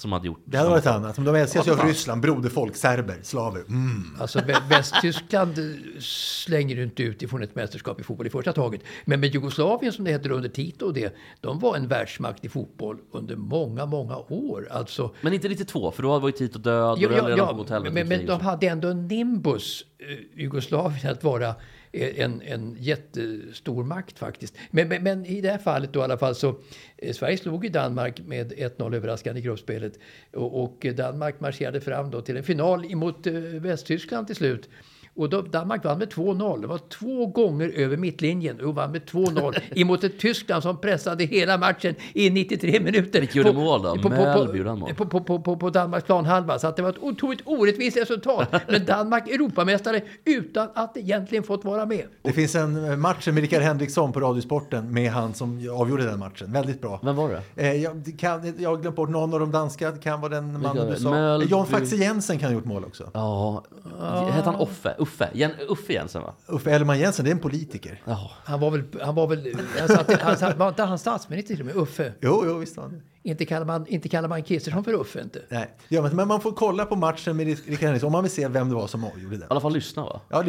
[0.00, 0.42] som hade gjort...
[0.44, 1.16] Det hade varit annat.
[1.16, 1.86] Men de älskas ju av.
[1.86, 3.60] Ryssland, broderfolk, serber, slaver.
[3.60, 4.16] Mm.
[4.20, 5.58] Alltså Vä- Västtyskland
[6.00, 8.80] slänger du inte ut ifrån ett mästerskap i fotboll i första taget.
[9.04, 12.48] Men med Jugoslavien som det hette under Tito och det, de var en världsmakt i
[12.48, 14.68] fotboll under många, många år.
[14.70, 18.08] Alltså, Men inte 92, för då var ju Tito död och Ja, ja, ja, men,
[18.08, 21.54] men de hade ändå en nimbus, eh, Jugoslavien, att vara
[21.92, 24.54] Eh, en, en jättestor makt faktiskt.
[24.70, 26.54] Men, men, men i det här fallet då i alla fall så,
[26.96, 29.98] eh, Sverige slog ju Danmark med 1-0 överraskande i gruppspelet.
[30.32, 34.68] Och, och Danmark marscherade fram då till en final emot eh, Västtyskland till slut.
[35.20, 36.60] Och då, Danmark vann med 2-0.
[36.60, 41.24] Det var två gånger över mittlinjen och vann med 2-0 emot ett Tyskland som pressade
[41.24, 43.20] hela matchen i 93 minuter.
[43.20, 43.94] Vilka gjorde På- mål då?
[43.96, 44.08] på- på-
[44.94, 46.58] på, på, på, på, på Danmarks planhalva.
[46.58, 48.48] Så att det var ett otroligt orättvist resultat.
[48.68, 52.04] Men Danmark Europamästare utan att egentligen fått vara med.
[52.22, 56.18] Det finns en eh, match med Rickard Henriksson på Radiosporten med han som avgjorde den
[56.18, 56.52] matchen.
[56.52, 57.00] Väldigt bra.
[57.02, 57.66] Vem var det?
[57.68, 59.90] Eh, jag, kan, jag har glömt bort någon av de danska.
[59.90, 61.10] Det kan vara den mannen du sa.
[61.10, 61.46] Mölby.
[61.46, 63.10] John Faxe Jensen kan ha gjort mål också.
[63.14, 63.64] Ja,
[64.30, 64.94] hette han Offe?
[65.10, 65.30] Uffe?
[65.34, 66.34] Jen, Uffe Jensen va?
[66.48, 68.02] Uffe Elleman Jensen, det är en politiker.
[68.04, 68.30] Ja.
[68.44, 68.82] Han var väl...
[69.02, 71.76] Han var, väl han satt, han satt, var inte han statsminister till och med?
[71.82, 72.12] Uffe?
[72.20, 73.02] Jo, jo, visst var han.
[73.22, 75.42] Inte kallar man, inte kallar man Kristersson för Uffe inte.
[75.48, 78.32] Nej, ja, men- men man får kolla på matchen med Rickard Henriksson om man vill
[78.32, 79.42] se vem det var som avgjorde den.
[79.42, 80.20] I alla fall lyssna va?
[80.28, 80.44] Ja,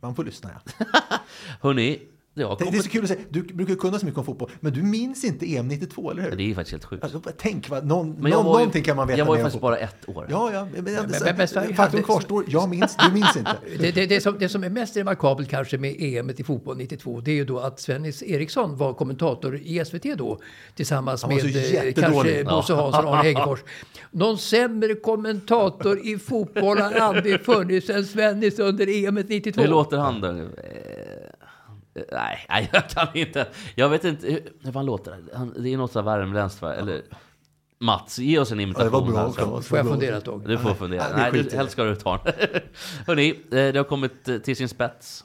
[0.00, 0.84] man får lyssna ja.
[1.60, 2.02] Hörni,
[2.38, 4.24] det har Det, det är så kul att säga, du brukar kunna så mycket om
[4.24, 6.36] fotboll, men du minns inte EM 92, eller hur?
[6.36, 7.04] Det är faktiskt helt sjukt.
[7.04, 9.36] Alltså, tänk, vad, någon, Men jag någon, var ju, någonting kan man veta Jag var
[9.36, 10.26] ju faktiskt bara ett år.
[10.30, 13.56] Ja, ja, men, men, men- men Sverige faktum hade- kvarstår, jag minns, du minns inte.
[13.78, 17.20] Det, det, det, som, det som är mest remarkabelt kanske med EM i fotboll 92
[17.20, 20.38] det är ju då att Svennis Eriksson var kommentator i SVT då
[20.74, 23.58] tillsammans med eh, kanske Bosse Hansson och Arne Hegerfors.
[24.10, 29.60] Någon sämre kommentator i fotboll har aldrig funnits än Svennis under EM 92.
[29.60, 30.28] Hur låter han då?
[32.12, 33.46] Nej, nej, jag kan inte.
[33.74, 35.24] Jag vet inte hur, hur han låter.
[35.34, 36.74] Han, det är något så här värmländskt va?
[36.74, 37.02] Eller
[37.80, 38.92] Mats, ge oss en imitation.
[38.92, 39.66] Ja, det var bra, här, så- Claes.
[39.68, 40.42] Får jag fundera ett tag?
[40.46, 41.04] Du får fundera.
[41.16, 42.34] Nej, Nej, du, helst ska du ta den.
[43.06, 45.24] Hörni, eh, det har kommit eh, till sin spets.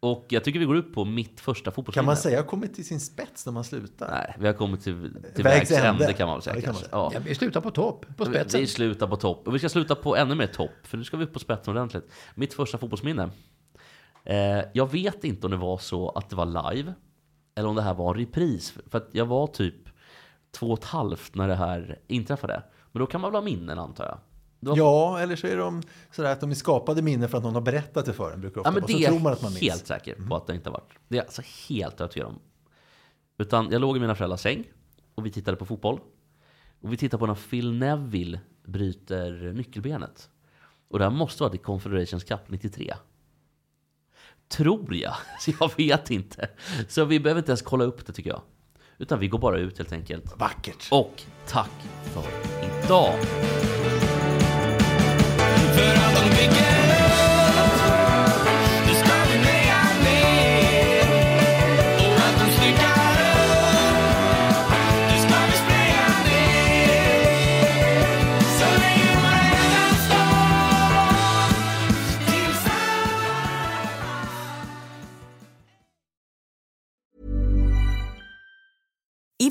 [0.00, 1.94] Och jag tycker vi går upp på mitt första fotbollsminne.
[2.02, 4.10] Kan man säga kommit till sin spets när man slutar?
[4.10, 5.88] Nej, vi har kommit till, till Vägs vägs ände.
[6.04, 6.12] ände.
[6.12, 7.10] kan man väl säga Ja, man Ja.
[7.14, 8.60] Ja, vi slutar på topp, på spetsen.
[8.60, 9.48] Vi slutar på topp.
[9.48, 11.76] Och vi ska sluta på ännu mer topp, för nu ska vi upp på spetsen
[11.76, 12.10] ordentligt.
[12.34, 13.30] Mitt första fotbollsminne.
[14.24, 16.94] Eh, jag vet inte om det var så att det var live,
[17.54, 18.74] eller om det här var en repris.
[18.86, 19.74] För att jag var typ
[20.50, 22.62] två och ett halvt när det här inträffade.
[22.92, 24.18] Men då kan man väl ha minnen antar jag?
[24.70, 27.54] Var- Ja, eller så är de sådär att de är skapade minnen för att någon
[27.54, 28.40] har berättat det för en.
[28.40, 29.62] Brukar ofta Ja, men det så tror man att man minns.
[29.62, 30.92] helt säker på att det inte har varit.
[31.08, 32.38] Det är jag alltså helt övertygad om.
[33.38, 34.64] Utan jag låg i mina föräldrars säng
[35.14, 36.00] och vi tittade på fotboll.
[36.80, 40.28] Och vi tittade på när Phil Neville bryter nyckelbenet.
[40.88, 42.94] Och det här måste vara The Confederations Cup 93.
[44.52, 45.14] Tror jag.
[45.40, 46.48] Så jag vet inte.
[46.88, 48.42] Så vi behöver inte ens kolla upp det tycker jag.
[48.98, 50.24] Utan vi går bara ut helt enkelt.
[50.38, 50.88] Vackert.
[50.90, 51.70] Och tack
[52.14, 52.24] för
[52.84, 53.14] idag!
[55.74, 56.61] För